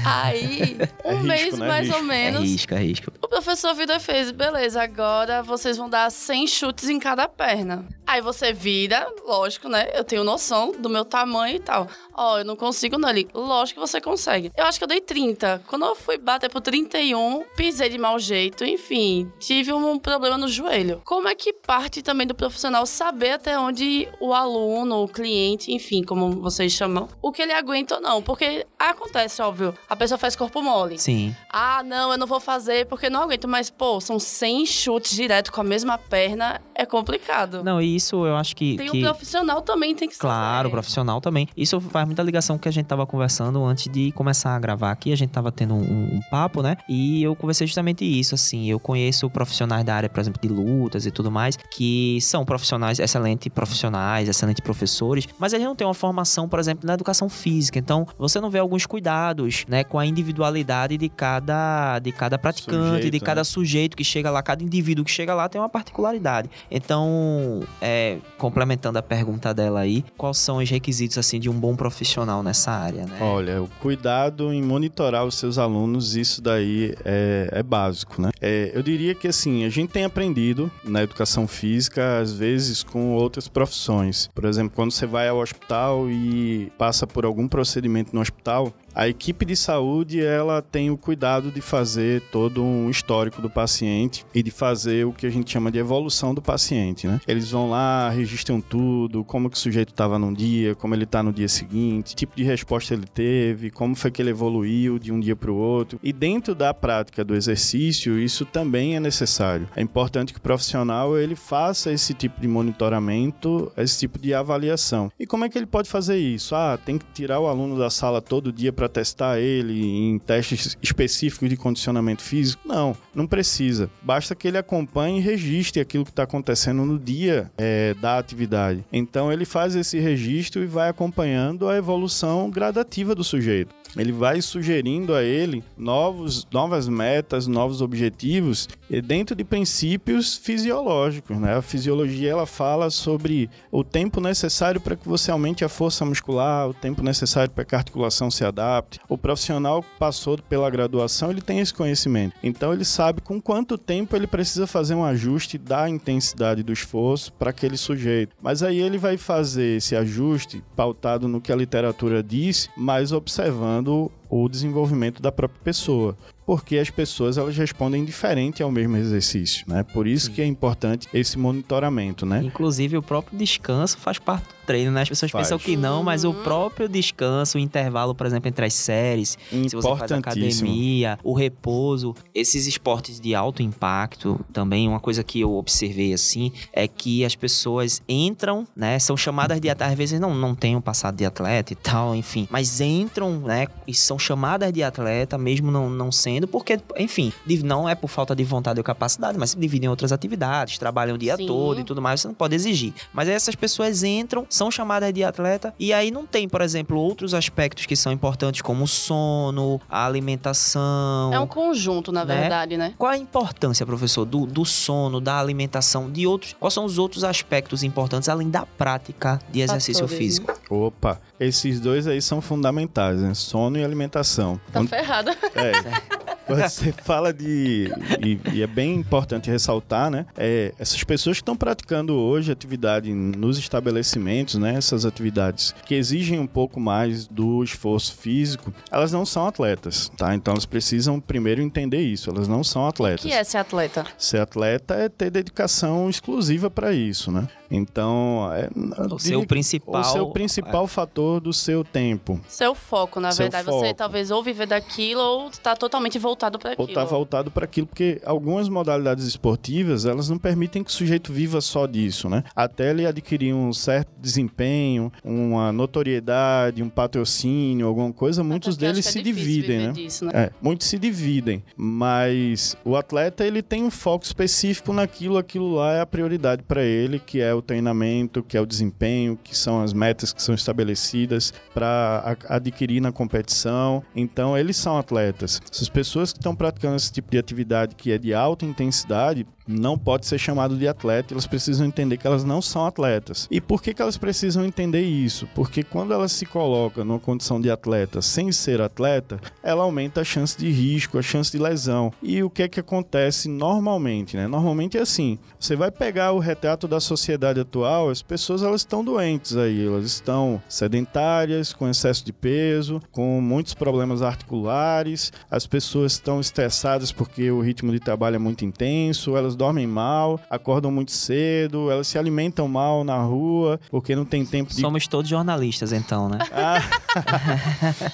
Aí, 0.06 0.78
um 1.06 1.12
É 1.12 1.14
risco, 1.14 1.24
mês 1.28 1.58
né? 1.60 1.68
mais 1.68 1.90
ou 1.90 1.96
Risco. 2.00 2.12
É 2.12 2.16
menos. 2.16 2.42
risco, 2.42 2.74
é 2.74 2.78
risco. 2.80 3.12
O 3.22 3.28
professor 3.28 3.74
virou 3.74 3.96
e 3.96 4.00
fez, 4.00 4.32
beleza, 4.32 4.82
agora 4.84 5.42
vocês 5.42 5.78
vão 5.78 5.90
dar 5.90 6.12
100 6.12 6.48
chutes 6.48 6.90
em 6.90 7.00
cada 7.00 7.28
perna. 7.28 7.86
Aí 8.06 8.22
você 8.22 8.52
vira, 8.52 9.08
lógico, 9.26 9.70
né? 9.70 9.88
Eu 9.94 10.04
tenho 10.04 10.24
noção 10.24 10.74
do 10.78 10.90
meu 10.90 11.06
tamanho 11.06 11.56
e 11.58 11.60
tal. 11.60 11.88
Ó, 12.14 12.40
eu 12.40 12.44
não 12.46 12.56
consigo 12.56 12.98
não 12.98 13.08
ali. 13.08 13.28
Lógico 13.34 13.80
que 13.80 13.88
você 13.88 14.02
consegue. 14.02 14.52
Eu 14.58 14.66
acho 14.66 14.80
que 14.80 14.84
eu 14.84 14.88
dei 14.88 15.00
30. 15.00 15.62
Quando 15.68 15.86
eu 15.86 15.96
fui 15.96 16.18
bater 16.18 16.49
pro 16.50 16.62
31, 16.62 17.44
pisei 17.56 17.90
de 17.90 17.98
mau 17.98 18.20
jeito, 18.20 18.66
enfim, 18.66 19.32
tive 19.40 19.72
um 19.72 19.98
problema 19.98 20.38
no 20.38 20.48
joelho. 20.48 21.02
Como 21.06 21.28
é 21.28 21.36
que 21.36 21.54
parte 21.54 22.02
também 22.02 22.28
do 22.28 22.36
profissional 22.36 22.86
saber 22.86 23.32
até 23.32 23.58
onde 23.58 24.08
o 24.20 24.34
aluno, 24.34 25.04
o 25.04 25.08
cliente, 25.08 25.72
enfim, 25.72 26.04
como 26.04 26.32
vocês 26.42 26.72
chamam, 26.72 27.08
o 27.22 27.32
que 27.32 27.42
ele 27.42 27.54
aguenta 27.54 27.96
ou 27.96 28.02
não? 28.02 28.22
Porque 28.22 28.66
acontece, 28.78 29.42
óbvio, 29.42 29.74
a 29.90 29.96
pessoa 29.96 30.18
faz 30.18 30.36
corpo 30.36 30.62
mole. 30.62 30.98
Sim. 30.98 31.36
Ah, 31.50 31.84
não, 31.84 32.12
eu 32.12 32.18
não 32.18 32.28
vou 32.28 32.40
fazer 32.40 32.86
porque 32.88 33.10
não 33.10 33.24
aguento. 33.24 33.48
Mas, 33.48 33.70
pô, 33.70 34.00
são 34.00 34.20
100 34.20 34.66
chutes 34.66 35.16
direto 35.16 35.52
com 35.52 35.62
a 35.62 35.64
mesma 35.64 35.98
perna, 35.98 36.62
é 36.74 36.86
complicado. 36.86 37.64
Não, 37.64 37.82
e 37.82 37.96
isso 37.96 38.26
eu 38.26 38.36
acho 38.36 38.56
que. 38.56 38.78
Tem 38.78 38.90
que... 38.90 38.98
um 38.98 39.02
profissional 39.02 39.62
também 39.62 39.96
tem 39.96 40.08
que 40.08 40.16
saber. 40.16 40.30
Claro, 40.30 40.70
profissional 40.70 41.22
também. 41.22 41.48
Isso 41.56 41.80
faz 41.80 42.06
muita 42.06 42.24
ligação 42.24 42.56
com 42.56 42.60
o 42.60 42.64
que 42.64 42.70
a 42.70 42.72
gente 42.72 42.86
tava 42.86 43.06
conversando 43.06 43.64
antes 43.64 43.92
de 43.92 44.12
começar 44.14 44.56
a 44.56 44.60
gravar 44.60 44.92
aqui. 44.92 45.12
A 45.12 45.16
gente 45.16 45.32
tava 45.32 45.52
tendo 45.52 45.74
um, 45.74 46.16
um 46.16 46.20
papo, 46.32 46.39
né? 46.62 46.78
E 46.88 47.24
eu 47.24 47.36
conversei 47.36 47.68
justamente 47.68 48.06
isso, 48.06 48.36
assim. 48.36 48.70
Eu 48.70 48.80
conheço 48.80 49.30
profissionais 49.30 49.84
da 49.84 49.96
área, 49.96 50.10
por 50.10 50.20
exemplo, 50.20 50.42
de 50.42 50.48
lutas 50.48 51.06
e 51.06 51.12
tudo 51.12 51.30
mais, 51.30 51.58
que 51.58 52.20
são 52.22 52.46
profissionais, 52.46 53.00
excelentes 53.00 53.52
profissionais, 53.54 54.30
excelentes 54.30 54.62
professores, 54.62 55.28
mas 55.38 55.54
eles 55.54 55.66
não 55.66 55.76
têm 55.76 55.86
uma 55.86 55.94
formação, 55.94 56.48
por 56.48 56.60
exemplo, 56.60 56.88
na 56.88 56.94
educação 56.94 57.28
física. 57.30 57.78
Então, 57.78 58.08
você 58.18 58.40
não 58.40 58.50
vê 58.50 58.60
alguns 58.60 58.86
cuidados, 58.86 59.66
né, 59.68 59.84
com 59.84 60.00
a 60.00 60.06
individualidade 60.06 60.98
de 60.98 61.10
cada, 61.10 62.00
de 62.00 62.12
cada 62.12 62.38
praticante, 62.38 62.80
Sujeito, 62.80 63.12
de 63.12 63.20
cada 63.20 63.42
né? 63.42 63.44
sujeito 63.44 63.98
que 63.98 64.04
chega 64.04 64.30
lá, 64.30 64.42
cada 64.42 64.64
indivíduo 64.64 65.04
que 65.04 65.12
chega 65.12 65.34
lá 65.34 65.50
tem 65.50 65.60
uma 65.60 65.70
particularidade. 65.70 66.50
Então, 66.70 67.62
é, 67.82 68.18
complementando 68.38 68.98
a 68.98 69.02
pergunta 69.02 69.54
dela 69.54 69.82
aí, 69.82 70.04
quais 70.18 70.38
são 70.38 70.58
os 70.58 70.70
requisitos 70.70 71.18
assim 71.18 71.40
de 71.40 71.50
um 71.50 71.60
bom 71.60 71.76
profissional 71.76 72.44
nessa 72.44 72.72
área, 72.72 73.06
né? 73.06 73.18
Olha, 73.22 73.62
o 73.62 73.68
cuidado 73.80 74.54
em 74.54 74.62
monitorar 74.62 75.26
os 75.26 75.36
seus 75.36 75.58
alunos, 75.58 76.16
isso 76.30 76.42
daí 76.42 76.96
é, 77.04 77.50
é 77.52 77.64
básico, 77.64 78.22
né? 78.22 78.30
É, 78.42 78.72
eu 78.74 78.82
diria 78.82 79.16
que 79.16 79.28
assim, 79.28 79.66
a 79.66 79.70
gente 79.70 79.92
tem 79.92 80.06
aprendido 80.06 80.72
na 80.84 81.04
educação 81.04 81.48
física, 81.48 82.20
às 82.20 82.34
vezes, 82.34 82.84
com 82.84 83.14
outras 83.14 83.48
profissões. 83.48 84.30
Por 84.34 84.46
exemplo, 84.46 84.72
quando 84.76 84.92
você 84.92 85.06
vai 85.06 85.28
ao 85.28 85.40
hospital 85.40 86.10
e 86.10 86.72
passa 86.78 87.06
por 87.06 87.26
algum 87.26 87.48
procedimento 87.48 88.14
no 88.14 88.22
hospital, 88.22 88.74
a 88.94 89.08
equipe 89.08 89.46
de 89.46 89.56
saúde 89.56 90.22
ela 90.22 90.62
tem 90.62 90.90
o 90.90 90.98
cuidado 90.98 91.52
de 91.52 91.62
fazer 91.62 92.22
todo 92.32 92.64
um 92.64 92.90
histórico 92.90 93.42
do 93.42 93.50
paciente 93.50 94.26
e 94.34 94.44
de 94.44 94.52
fazer 94.52 95.06
o 95.06 95.14
que 95.14 95.26
a 95.26 95.30
gente 95.30 95.52
chama 95.52 95.72
de 95.72 95.80
evolução 95.80 96.34
do 96.34 96.42
paciente, 96.42 97.08
né? 97.08 97.20
Eles 97.28 97.52
vão 97.52 97.70
lá, 97.70 98.10
registram 98.10 98.60
tudo, 98.60 99.24
como 99.24 99.50
que 99.50 99.58
o 99.58 99.60
sujeito 99.60 99.90
estava 99.90 100.20
num 100.20 100.34
dia, 100.34 100.76
como 100.76 100.94
ele 100.94 101.04
está 101.04 101.24
no 101.24 101.32
dia 101.32 101.48
seguinte, 101.48 102.16
tipo 102.16 102.36
de 102.36 102.44
resposta 102.44 102.94
ele 102.94 103.06
teve, 103.06 103.70
como 103.70 103.96
foi 103.96 104.12
que 104.12 104.22
ele 104.22 104.32
evoluiu 104.32 105.00
de 105.00 105.12
um 105.12 105.20
dia 105.20 105.36
para 105.36 105.52
o 105.52 105.56
outro. 105.56 106.00
E 106.04 106.12
dentro 106.12 106.56
da 106.56 106.74
prática 106.74 107.24
do 107.24 107.36
exercício, 107.36 108.20
isso 108.20 108.46
também 108.46 108.96
é 108.96 109.00
necessário. 109.00 109.68
É 109.76 109.82
importante 109.82 110.34
que 110.34 110.40
o 110.40 110.42
profissional 110.42 111.18
ele 111.18 111.36
faça 111.36 111.92
esse 111.92 112.14
tipo 112.14 112.42
de 112.42 112.48
monitoramento, 112.48 113.72
esse 113.78 114.00
tipo 114.00 114.20
de 114.20 114.34
avaliação. 114.34 115.12
E 115.20 115.26
como 115.26 115.46
é 115.46 115.50
que 115.50 115.58
ele 115.58 115.66
pode 115.66 115.90
fazer 115.90 116.18
isso? 116.18 116.56
Ah, 116.56 116.78
tem 116.84 116.98
que 116.98 117.06
tirar 117.14 117.40
o 117.40 117.48
aluno 117.48 117.78
da 117.78 117.90
sala 117.90 118.22
todo 118.22 118.52
dia 118.52 118.74
para 118.80 118.88
testar 118.88 119.42
ele 119.42 119.84
em 119.84 120.18
testes 120.18 120.78
específicos 120.82 121.50
de 121.50 121.58
condicionamento 121.58 122.24
físico? 122.24 122.66
Não, 122.66 122.96
não 123.14 123.28
precisa. 123.28 123.90
Basta 124.02 124.34
que 124.34 124.48
ele 124.48 124.58
acompanhe 124.58 125.20
e 125.20 125.22
registre 125.22 125.82
aquilo 125.82 126.06
que 126.06 126.12
está 126.12 126.24
acontecendo 126.24 126.86
no 126.86 126.98
dia 126.98 127.52
é, 127.58 127.94
da 127.96 128.18
atividade. 128.18 128.86
Então 128.94 129.34
ele 129.34 129.44
faz 129.44 129.76
esse 129.76 130.00
registro 130.00 130.64
e 130.64 130.66
vai 130.66 130.88
acompanhando 130.88 131.68
a 131.68 131.76
evolução 131.76 132.50
gradativa 132.50 133.14
do 133.14 133.24
sujeito. 133.24 133.76
Ele 133.96 134.12
vai 134.12 134.42
sugerindo 134.42 135.14
a 135.14 135.24
ele 135.24 135.64
novos, 135.78 136.48
novas 136.52 136.88
metas, 136.88 137.48
novos 137.48 137.82
objetivos 137.82 138.68
dentro 139.04 139.36
de 139.36 139.44
princípios 139.44 140.38
fisiológicos, 140.38 141.38
né? 141.38 141.56
A 141.56 141.62
fisiologia 141.62 142.32
ela 142.32 142.46
fala 142.46 142.90
sobre 142.90 143.50
o 143.72 143.84
tempo 143.84 144.22
necessário 144.22 144.80
para 144.80 144.96
que 144.96 145.08
você 145.08 145.32
aumente 145.32 145.64
a 145.64 145.70
força 145.70 146.06
muscular, 146.06 146.70
o 146.70 146.74
tempo 146.74 147.02
necessário 147.02 147.52
para 147.52 147.66
que 147.66 147.76
a 147.76 147.78
articulação 147.78 148.30
se 148.30 148.44
adapte. 148.44 149.00
O 149.08 149.18
profissional 149.18 149.82
que 149.82 149.90
passou 149.98 150.38
pela 150.38 150.70
graduação, 150.70 151.32
ele 151.32 151.42
tem 151.42 151.60
esse 151.60 151.74
conhecimento. 151.74 152.36
Então 152.44 152.74
ele 152.74 152.86
sabe 152.86 153.22
com 153.22 153.42
quanto 153.42 153.78
tempo 153.78 154.16
ele 154.16 154.28
precisa 154.28 154.68
fazer 154.68 154.96
um 154.96 155.04
ajuste 155.04 155.58
da 155.58 155.90
intensidade 155.90 156.64
do 156.64 156.74
esforço 156.74 157.34
para 157.34 157.50
aquele 157.50 157.78
sujeito. 157.78 158.36
Mas 158.42 158.62
aí 158.62 158.80
ele 158.80 158.98
vai 158.98 159.18
fazer 159.18 159.78
esse 159.78 159.96
ajuste 159.96 160.64
pautado 160.76 161.28
no 161.28 161.42
que 161.42 161.52
a 161.52 161.56
literatura 161.56 162.22
diz, 162.22 162.70
mas 162.78 163.12
observando 163.12 163.79
usando 163.80 164.12
o 164.30 164.48
desenvolvimento 164.48 165.22
da 165.22 165.32
própria 165.32 165.62
pessoa 165.64 166.16
porque 166.50 166.80
as 166.80 166.90
pessoas 166.90 167.38
elas 167.38 167.56
respondem 167.56 168.04
diferente 168.04 168.64
ao 168.64 168.72
mesmo 168.72 168.98
exercício, 168.98 169.64
né? 169.68 169.84
Por 169.84 170.08
isso 170.08 170.26
Sim. 170.26 170.32
que 170.32 170.42
é 170.42 170.46
importante 170.48 171.08
esse 171.14 171.38
monitoramento, 171.38 172.26
né? 172.26 172.42
Inclusive 172.44 172.98
o 172.98 173.04
próprio 173.04 173.38
descanso 173.38 174.00
faz 174.00 174.18
parte 174.18 174.46
do 174.46 174.56
treino, 174.66 174.92
né? 174.92 175.04
As 175.04 175.10
pessoas 175.10 175.32
faz. 175.32 175.46
pensam 175.46 175.60
que 175.60 175.78
não, 175.78 176.02
mas 176.02 176.26
o 176.26 176.34
próprio 176.34 176.90
descanso, 176.90 177.60
o 177.60 177.62
intervalo, 177.62 178.16
por 178.16 178.26
exemplo, 178.26 178.50
entre 178.50 178.66
as 178.66 178.74
séries, 178.74 179.38
se 179.52 179.76
você 179.76 179.96
faz 179.96 180.12
academia, 180.12 181.20
o 181.24 181.36
repouso, 181.36 182.16
esses 182.34 182.66
esportes 182.66 183.20
de 183.20 183.36
alto 183.36 183.62
impacto, 183.62 184.44
também 184.52 184.88
uma 184.88 185.00
coisa 185.00 185.24
que 185.24 185.42
eu 185.42 185.54
observei 185.54 186.14
assim, 186.14 186.52
é 186.74 186.88
que 186.88 187.24
as 187.24 187.36
pessoas 187.36 188.02
entram, 188.10 188.68
né? 188.76 188.98
São 188.98 189.16
chamadas 189.16 189.62
de 189.62 189.70
às 189.70 189.94
vezes 189.94 190.20
não 190.20 190.34
não 190.34 190.56
têm 190.56 190.76
um 190.76 190.82
passado 190.82 191.16
de 191.16 191.26
atleta 191.26 191.74
e 191.74 191.76
tal, 191.76 192.16
enfim, 192.16 192.48
mas 192.50 192.82
entram, 192.82 193.40
né? 193.42 193.68
E 193.86 193.94
são 193.94 194.18
chamadas 194.20 194.72
de 194.72 194.84
atleta 194.84 195.38
mesmo 195.38 195.72
não 195.72 195.90
não 195.90 196.12
sendo 196.12 196.48
porque, 196.48 196.80
enfim, 196.98 197.32
não 197.64 197.88
é 197.88 197.96
por 197.96 198.08
falta 198.08 198.36
de 198.36 198.44
vontade 198.44 198.80
ou 198.80 198.84
capacidade, 198.84 199.38
mas 199.38 199.52
se 199.52 199.60
dividem 199.60 199.88
em 199.88 199.90
outras 199.90 200.12
atividades, 200.12 200.78
trabalham 200.78 201.16
o 201.16 201.18
dia 201.18 201.36
Sim. 201.36 201.48
todo 201.48 201.80
e 201.80 201.84
tudo 201.84 202.02
mais, 202.02 202.22
você 202.22 202.28
não 202.28 202.36
pode 202.36 202.56
exigir. 202.56 202.94
Mas 203.14 203.28
aí 203.28 203.36
essas 203.36 203.56
pessoas 203.56 204.04
entram, 204.04 204.46
são 204.50 204.72
chamadas 204.72 205.14
de 205.14 205.24
atleta, 205.24 205.74
e 205.80 205.94
aí 205.94 206.12
não 206.12 206.26
tem, 206.26 206.48
por 206.48 206.62
exemplo, 206.62 206.98
outros 206.98 207.34
aspectos 207.34 207.86
que 207.86 207.96
são 207.96 208.12
importantes, 208.12 208.62
como 208.62 208.84
o 208.84 208.88
sono, 208.88 209.82
a 209.90 210.06
alimentação. 210.06 211.32
É 211.34 211.40
um 211.40 211.48
conjunto, 211.48 212.12
na 212.12 212.26
né? 212.26 212.40
verdade, 212.42 212.78
né? 212.78 212.94
Qual 212.98 213.12
a 213.12 213.18
importância, 213.18 213.86
professor, 213.86 214.26
do, 214.26 214.46
do 214.46 214.66
sono, 214.66 215.20
da 215.20 215.40
alimentação, 215.40 216.10
de 216.10 216.26
outros. 216.26 216.56
Quais 216.60 216.74
são 216.74 216.86
os 216.86 216.98
outros 216.98 217.24
aspectos 217.24 217.84
importantes, 217.84 218.30
além 218.30 218.50
da 218.50 218.66
prática 218.66 219.40
de 219.50 219.62
exercício 219.62 220.08
Fatores, 220.08 220.18
físico? 220.18 220.52
Né? 220.52 220.58
Opa, 220.70 221.22
esses 221.40 221.80
dois 221.80 222.08
aí 222.08 222.22
são 222.22 222.42
fundamentais, 222.42 223.20
né? 223.22 223.34
Sono 223.34 223.78
e 223.78 223.84
alimentação. 223.84 224.60
Tá 224.72 224.84
ferrado. 224.86 225.32
É. 225.32 226.29
Você 226.50 226.92
fala 227.04 227.34
de. 227.34 227.92
E, 228.24 228.40
e, 228.54 228.64
é 228.64 228.68
bem 228.68 228.96
importante 228.96 229.50
ressaltar, 229.50 230.10
né? 230.10 230.26
É, 230.38 230.74
essas 230.80 231.04
pessoas 231.04 231.38
que 231.38 231.42
estão 231.42 231.56
praticando 231.56 232.16
hoje 232.16 232.52
atividade 232.52 233.14
nos 233.14 233.58
estabelecimentos, 233.58 234.56
né? 234.56 234.76
Essas 234.76 235.06
atividades 235.06 235.74
que 235.86 235.96
exigem 235.96 236.40
um 236.40 236.48
pouco 236.48 236.80
mais 236.80 237.28
do 237.28 237.64
esforço 237.64 238.16
físico, 238.16 238.74
elas 238.92 239.12
não 239.12 239.26
são 239.26 239.48
atletas, 239.48 240.12
tá? 240.18 240.34
Então 240.34 240.54
elas 240.54 240.66
precisam 240.66 241.20
primeiro 241.20 241.62
entender 241.62 242.02
isso. 242.02 242.30
Elas 242.30 242.48
não 242.48 242.64
são 242.64 242.88
atletas. 242.88 243.26
O 243.26 243.28
que 243.28 243.34
é 243.34 243.44
ser 243.44 243.58
atleta? 243.58 244.06
Ser 244.18 244.40
atleta 244.40 244.96
é 244.96 245.10
ter 245.10 245.30
dedicação 245.30 246.10
exclusiva 246.10 246.70
para 246.70 246.94
isso, 246.94 247.32
né? 247.32 247.48
Então, 247.72 248.50
é, 248.52 248.68
o 249.14 249.20
seu 249.20 249.46
principal, 249.46 250.02
o 250.02 250.04
seu 250.04 250.30
principal 250.32 250.86
é. 250.86 250.88
fator 250.88 251.40
do 251.40 251.54
seu 251.54 251.84
tempo. 251.84 252.42
Seu 252.48 252.74
foco, 252.74 253.20
na 253.20 253.32
seu 253.32 253.44
verdade. 253.44 253.66
Foco. 253.66 253.80
Você 253.80 253.94
talvez 253.94 254.32
ou 254.32 254.42
viver 254.42 254.66
daquilo 254.66 255.22
ou 255.22 255.50
está 255.50 255.76
totalmente 255.76 256.18
voltado 256.18 256.39
para 256.60 256.72
aquilo. 256.72 256.88
Ou 256.88 256.90
está 256.90 257.04
voltado 257.04 257.52
para 257.52 257.66
aquilo, 257.66 257.88
porque 257.88 258.22
algumas 258.26 258.70
modalidades 258.70 259.26
esportivas, 259.26 260.06
elas 260.06 260.30
não 260.30 260.38
permitem 260.38 260.84
que 260.84 260.90
o 260.90 260.94
sujeito 260.94 261.34
viva 261.34 261.62
só 261.62 261.86
disso, 261.86 262.30
né? 262.30 262.44
Até 262.56 262.92
ele 262.92 263.06
adquirir 263.06 263.54
um 263.54 263.74
certo 263.74 264.10
desempenho, 264.20 265.12
uma 265.24 265.72
notoriedade, 265.72 266.82
um 266.84 266.90
patrocínio, 266.90 267.88
alguma 267.88 268.14
coisa, 268.14 268.44
muitos 268.44 268.78
deles 268.78 269.06
é 269.06 269.12
se 269.12 269.22
dividem, 269.22 269.80
né? 269.80 269.92
Disso, 269.92 270.26
né? 270.26 270.32
É, 270.34 270.52
muitos 270.62 270.88
se 270.88 270.98
dividem, 270.98 271.64
mas 271.76 272.78
o 272.86 272.96
atleta, 272.96 273.46
ele 273.46 273.62
tem 273.62 273.84
um 273.84 273.92
foco 273.92 274.26
específico 274.26 274.94
naquilo, 274.94 275.38
aquilo 275.38 275.76
lá 275.76 275.94
é 275.94 276.02
a 276.02 276.06
prioridade 276.06 276.64
para 276.64 276.84
ele, 276.84 277.20
que 277.20 277.42
é 277.42 277.54
o 277.54 277.62
treinamento, 277.62 278.44
que 278.44 278.58
é 278.58 278.62
o 278.62 278.66
desempenho, 278.66 279.38
que 279.44 279.56
são 279.56 279.82
as 279.82 279.94
metas 279.94 280.32
que 280.32 280.42
são 280.42 280.56
estabelecidas 280.56 281.54
para 281.74 282.38
adquirir 282.48 283.02
na 283.02 283.12
competição. 283.12 284.04
Então, 284.16 284.58
eles 284.58 284.78
são 284.78 284.98
atletas. 284.98 285.62
Essas 285.72 285.90
pessoas 286.30 286.34
que 286.34 286.40
estão 286.40 286.56
praticando 286.56 286.96
esse 286.96 287.12
tipo 287.12 287.32
de 287.32 287.38
atividade 287.38 287.96
que 287.96 288.12
é 288.12 288.18
de 288.18 288.34
alta 288.34 288.66
intensidade, 288.66 289.46
não 289.70 289.98
pode 289.98 290.26
ser 290.26 290.40
chamado 290.40 290.76
de 290.76 290.88
atleta, 290.88 291.34
elas 291.34 291.46
precisam 291.46 291.86
entender 291.86 292.18
que 292.18 292.26
elas 292.26 292.44
não 292.44 292.62
são 292.62 292.86
atletas. 292.86 293.48
E 293.52 293.62
por 293.62 293.82
que, 293.82 293.94
que 293.94 294.02
elas 294.02 294.18
precisam 294.18 294.66
entender 294.66 295.02
isso? 295.02 295.48
Porque 295.54 295.84
quando 295.84 296.14
elas 296.14 296.32
se 296.32 296.46
colocam 296.46 297.06
numa 297.06 297.20
condição 297.20 297.62
de 297.62 297.70
atleta 297.70 298.22
sem 298.22 298.52
ser 298.52 298.82
atleta, 298.82 299.40
ela 299.62 299.84
aumenta 299.84 300.22
a 300.22 300.24
chance 300.24 300.58
de 300.58 300.70
risco, 300.72 301.18
a 301.18 301.22
chance 301.22 301.52
de 301.52 301.60
lesão. 301.60 302.12
E 302.22 302.42
o 302.42 302.50
que 302.50 302.64
é 302.64 302.68
que 302.68 302.80
acontece 302.80 303.48
normalmente, 303.48 304.36
né? 304.36 304.48
Normalmente 304.48 304.98
é 304.98 305.02
assim, 305.02 305.38
você 305.60 305.76
vai 305.76 305.92
pegar 305.92 306.32
o 306.32 306.40
retrato 306.40 306.88
da 306.88 307.00
sociedade 307.00 307.60
atual, 307.60 308.10
as 308.10 308.22
pessoas 308.22 308.64
elas 308.64 308.82
estão 308.82 309.04
doentes 309.04 309.56
aí, 309.56 309.86
elas 309.86 310.06
estão 310.06 310.62
sedentárias, 310.68 311.74
com 311.74 311.88
excesso 311.88 312.26
de 312.26 312.34
peso, 312.34 313.02
com 313.12 313.40
muitos 313.42 313.74
problemas 313.74 314.22
articulares, 314.22 315.32
as 315.52 315.68
pessoas 315.68 316.14
estão 316.14 316.40
estressadas 316.40 317.12
porque 317.12 317.52
o 317.52 317.62
ritmo 317.62 317.92
de 317.92 318.00
trabalho 318.00 318.38
é 318.38 318.40
muito 318.40 318.66
intenso, 318.66 319.36
elas 319.36 319.56
dormem 319.60 319.86
mal, 319.86 320.40
acordam 320.50 320.90
muito 320.90 321.12
cedo, 321.12 321.92
elas 321.92 322.08
se 322.08 322.18
alimentam 322.18 322.66
mal 322.70 323.04
na 323.04 323.22
rua, 323.22 323.78
porque 323.92 324.16
não 324.16 324.24
tem 324.24 324.46
tempo 324.46 324.74
de. 324.74 324.80
Somos 324.80 325.06
todos 325.06 325.30
jornalistas, 325.30 325.92
então, 325.92 326.30
né? 326.30 326.40
Ah. 326.52 326.80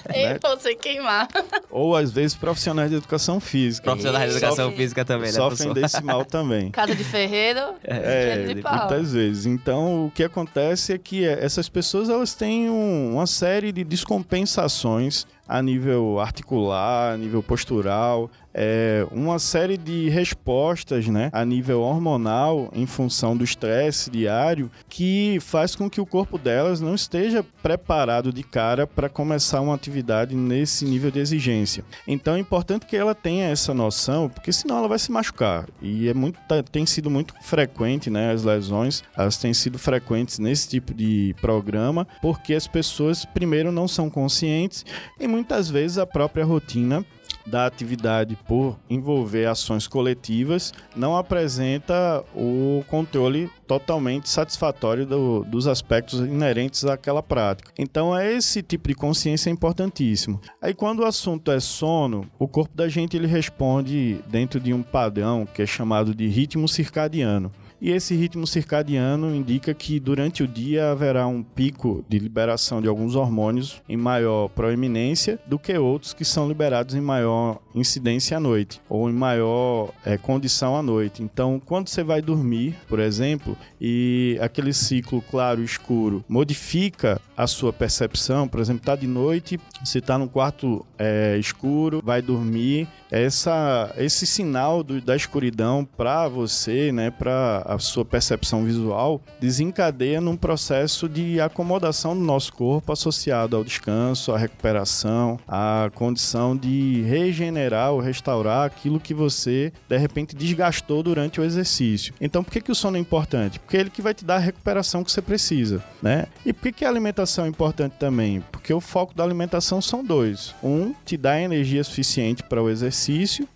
Né? 0.08 0.38
você 0.40 0.74
queimar. 0.74 1.28
Ou 1.70 1.94
às 1.94 2.10
vezes 2.10 2.34
profissionais 2.34 2.90
de 2.90 2.96
educação 2.96 3.38
física. 3.38 3.84
Profissionais 3.84 4.30
de 4.30 4.36
educação 4.36 4.64
sofrem, 4.64 4.76
física 4.76 5.04
também, 5.04 5.26
né? 5.26 5.32
Sofrem 5.32 5.72
desse 5.72 6.02
mal 6.02 6.24
também. 6.24 6.70
Casa 6.72 6.94
de 6.94 7.04
ferreiro, 7.04 7.60
é, 7.84 8.54
de 8.54 8.62
muitas 8.62 9.12
vezes. 9.12 9.46
Então, 9.46 10.06
o 10.06 10.10
que 10.10 10.24
acontece 10.24 10.94
é 10.94 10.98
que 10.98 11.24
essas 11.24 11.68
pessoas 11.68 12.08
elas 12.08 12.34
têm 12.34 12.70
um, 12.70 13.14
uma 13.14 13.26
série 13.26 13.70
de 13.72 13.84
descompensações 13.84 15.26
a 15.48 15.62
nível 15.62 16.18
articular, 16.20 17.14
a 17.14 17.16
nível 17.16 17.42
postural, 17.42 18.30
é, 18.58 19.06
uma 19.12 19.38
série 19.38 19.76
de 19.76 20.08
respostas 20.08 21.06
né, 21.08 21.28
a 21.30 21.44
nível 21.44 21.82
hormonal 21.82 22.70
em 22.72 22.86
função 22.86 23.36
do 23.36 23.44
estresse 23.44 24.10
diário 24.10 24.70
que 24.88 25.36
faz 25.42 25.76
com 25.76 25.90
que 25.90 26.00
o 26.00 26.06
corpo 26.06 26.38
delas 26.38 26.80
não 26.80 26.94
esteja 26.94 27.44
preparado 27.62 28.32
de 28.32 28.42
cara 28.42 28.86
para 28.86 29.10
começar 29.10 29.60
uma 29.60 29.74
atividade 29.74 30.34
nesse 30.34 30.86
nível 30.86 31.10
de 31.10 31.18
exigência. 31.18 31.84
Então 32.08 32.34
é 32.34 32.38
importante 32.38 32.86
que 32.86 32.96
ela 32.96 33.14
tenha 33.14 33.46
essa 33.46 33.74
noção, 33.74 34.30
porque 34.30 34.50
senão 34.50 34.78
ela 34.78 34.88
vai 34.88 34.98
se 34.98 35.12
machucar. 35.12 35.68
E 35.82 36.08
é 36.08 36.14
muito, 36.14 36.38
tá, 36.48 36.62
tem 36.62 36.86
sido 36.86 37.10
muito 37.10 37.34
frequente, 37.42 38.08
né, 38.08 38.32
as 38.32 38.42
lesões, 38.42 39.04
elas 39.14 39.36
têm 39.36 39.52
sido 39.52 39.78
frequentes 39.78 40.38
nesse 40.38 40.66
tipo 40.66 40.94
de 40.94 41.34
programa, 41.42 42.08
porque 42.22 42.54
as 42.54 42.66
pessoas 42.66 43.26
primeiro 43.26 43.70
não 43.70 43.86
são 43.86 44.08
conscientes 44.08 44.82
e 45.20 45.26
muitas 45.36 45.68
vezes 45.68 45.98
a 45.98 46.06
própria 46.06 46.46
rotina 46.46 47.04
da 47.46 47.66
atividade 47.66 48.36
por 48.48 48.76
envolver 48.88 49.46
ações 49.46 49.86
coletivas 49.86 50.72
não 50.96 51.14
apresenta 51.14 52.24
o 52.34 52.82
controle 52.88 53.50
totalmente 53.66 54.28
satisfatório 54.28 55.06
do, 55.06 55.44
dos 55.44 55.68
aspectos 55.68 56.20
inerentes 56.20 56.84
àquela 56.86 57.22
prática. 57.22 57.70
Então, 57.78 58.16
é 58.16 58.32
esse 58.32 58.62
tipo 58.62 58.88
de 58.88 58.94
consciência 58.94 59.50
é 59.50 59.52
importantíssimo. 59.52 60.40
Aí, 60.60 60.74
quando 60.74 61.00
o 61.00 61.04
assunto 61.04 61.50
é 61.50 61.60
sono, 61.60 62.26
o 62.38 62.48
corpo 62.48 62.74
da 62.74 62.88
gente 62.88 63.16
ele 63.16 63.26
responde 63.26 64.18
dentro 64.26 64.58
de 64.58 64.72
um 64.72 64.82
padrão 64.82 65.46
que 65.46 65.62
é 65.62 65.66
chamado 65.66 66.14
de 66.14 66.26
ritmo 66.26 66.66
circadiano. 66.66 67.52
E 67.80 67.90
esse 67.90 68.14
ritmo 68.14 68.46
circadiano 68.46 69.34
indica 69.34 69.74
que 69.74 70.00
durante 70.00 70.42
o 70.42 70.48
dia 70.48 70.90
haverá 70.90 71.26
um 71.26 71.42
pico 71.42 72.04
de 72.08 72.18
liberação 72.18 72.80
de 72.80 72.88
alguns 72.88 73.14
hormônios 73.14 73.82
em 73.88 73.96
maior 73.96 74.48
proeminência 74.48 75.38
do 75.46 75.58
que 75.58 75.76
outros 75.76 76.14
que 76.14 76.24
são 76.24 76.48
liberados 76.48 76.94
em 76.94 77.00
maior 77.00 77.60
incidência 77.74 78.36
à 78.36 78.40
noite 78.40 78.80
ou 78.88 79.10
em 79.10 79.12
maior 79.12 79.92
é, 80.04 80.16
condição 80.16 80.76
à 80.76 80.82
noite. 80.82 81.22
Então, 81.22 81.60
quando 81.64 81.88
você 81.88 82.02
vai 82.02 82.22
dormir, 82.22 82.74
por 82.88 82.98
exemplo, 82.98 83.56
e 83.80 84.38
aquele 84.40 84.72
ciclo 84.72 85.22
claro 85.22 85.60
e 85.60 85.64
escuro 85.64 86.24
modifica 86.28 87.20
a 87.36 87.46
sua 87.46 87.72
percepção, 87.72 88.48
por 88.48 88.60
exemplo, 88.60 88.82
tá 88.82 88.96
de 88.96 89.06
noite, 89.06 89.60
você 89.84 89.98
está 89.98 90.16
no 90.16 90.28
quarto 90.28 90.84
é, 90.98 91.36
escuro, 91.38 92.00
vai 92.02 92.22
dormir, 92.22 92.88
essa, 93.22 93.94
esse 93.96 94.26
sinal 94.26 94.82
do, 94.82 95.00
da 95.00 95.16
escuridão 95.16 95.84
para 95.96 96.28
você, 96.28 96.92
né, 96.92 97.10
para 97.10 97.62
a 97.64 97.78
sua 97.78 98.04
percepção 98.04 98.64
visual, 98.64 99.20
desencadeia 99.40 100.20
num 100.20 100.36
processo 100.36 101.08
de 101.08 101.40
acomodação 101.40 102.16
do 102.16 102.22
nosso 102.22 102.52
corpo 102.52 102.92
associado 102.92 103.56
ao 103.56 103.64
descanso, 103.64 104.32
à 104.32 104.38
recuperação, 104.38 105.38
à 105.46 105.90
condição 105.94 106.56
de 106.56 107.02
regenerar 107.02 107.92
ou 107.92 108.00
restaurar 108.00 108.66
aquilo 108.66 109.00
que 109.00 109.14
você 109.14 109.72
de 109.88 109.96
repente 109.96 110.36
desgastou 110.36 111.02
durante 111.02 111.40
o 111.40 111.44
exercício. 111.44 112.14
Então, 112.20 112.42
por 112.42 112.52
que, 112.52 112.60
que 112.60 112.72
o 112.72 112.74
sono 112.74 112.96
é 112.96 113.00
importante? 113.00 113.58
Porque 113.58 113.76
é 113.76 113.80
ele 113.80 113.90
que 113.90 114.02
vai 114.02 114.14
te 114.14 114.24
dar 114.24 114.36
a 114.36 114.40
recuperação 114.40 115.04
que 115.04 115.10
você 115.10 115.22
precisa, 115.22 115.82
né? 116.02 116.26
E 116.44 116.52
por 116.52 116.62
que, 116.64 116.72
que 116.72 116.84
a 116.84 116.88
alimentação 116.88 117.44
é 117.44 117.48
importante 117.48 117.94
também? 117.98 118.42
Porque 118.52 118.72
o 118.72 118.80
foco 118.80 119.14
da 119.14 119.24
alimentação 119.24 119.80
são 119.80 120.04
dois. 120.04 120.54
Um, 120.62 120.94
te 121.04 121.16
dá 121.16 121.40
energia 121.40 121.82
suficiente 121.84 122.42
para 122.42 122.62
o 122.62 122.68
exercício 122.68 123.05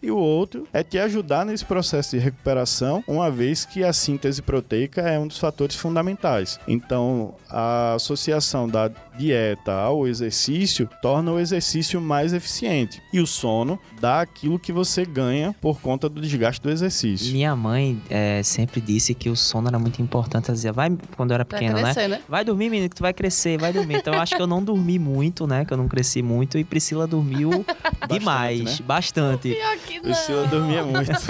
e 0.02 0.10
o 0.10 0.16
outro 0.16 0.66
é 0.72 0.82
te 0.82 0.98
ajudar 0.98 1.44
nesse 1.44 1.64
processo 1.64 2.16
de 2.16 2.22
recuperação, 2.22 3.02
uma 3.06 3.30
vez 3.30 3.64
que 3.64 3.82
a 3.82 3.92
síntese 3.92 4.42
proteica 4.42 5.02
é 5.02 5.18
um 5.18 5.26
dos 5.26 5.38
fatores 5.38 5.76
fundamentais. 5.76 6.58
Então, 6.68 7.34
a 7.48 7.94
associação 7.94 8.68
da 8.68 8.90
dieta 9.20 9.72
ao 9.72 10.08
exercício 10.08 10.88
torna 11.02 11.30
o 11.30 11.38
exercício 11.38 12.00
mais 12.00 12.32
eficiente. 12.32 13.02
E 13.12 13.20
o 13.20 13.26
sono 13.26 13.78
dá 14.00 14.22
aquilo 14.22 14.58
que 14.58 14.72
você 14.72 15.04
ganha 15.04 15.54
por 15.60 15.80
conta 15.80 16.08
do 16.08 16.20
desgaste 16.20 16.62
do 16.62 16.70
exercício. 16.70 17.32
Minha 17.32 17.54
mãe 17.54 18.00
é, 18.08 18.42
sempre 18.42 18.80
disse 18.80 19.14
que 19.14 19.28
o 19.28 19.36
sono 19.36 19.68
era 19.68 19.78
muito 19.78 20.00
importante. 20.00 20.46
Ela 20.46 20.54
dizia, 20.54 20.72
vai, 20.72 20.90
quando 21.16 21.32
eu 21.32 21.34
era 21.34 21.44
pequeno, 21.44 21.74
né? 21.74 21.82
crescer, 21.82 22.08
né? 22.08 22.22
Vai 22.26 22.44
dormir, 22.44 22.70
menino, 22.70 22.88
que 22.88 22.96
tu 22.96 23.02
vai 23.02 23.12
crescer, 23.12 23.58
vai 23.58 23.72
dormir. 23.72 23.96
Então 23.96 24.14
eu 24.14 24.20
acho 24.20 24.34
que 24.34 24.40
eu 24.40 24.46
não 24.46 24.62
dormi 24.62 24.98
muito, 24.98 25.46
né? 25.46 25.64
Que 25.64 25.72
eu 25.72 25.76
não 25.76 25.88
cresci 25.88 26.22
muito. 26.22 26.56
E 26.56 26.64
Priscila 26.64 27.06
dormiu 27.06 27.64
demais, 28.08 28.80
né? 28.80 28.86
bastante. 28.86 29.54
Pior 29.54 29.76
que 29.78 29.94
não. 29.96 30.02
Priscila 30.02 30.46
dormia 30.46 30.84
muito. 30.84 31.10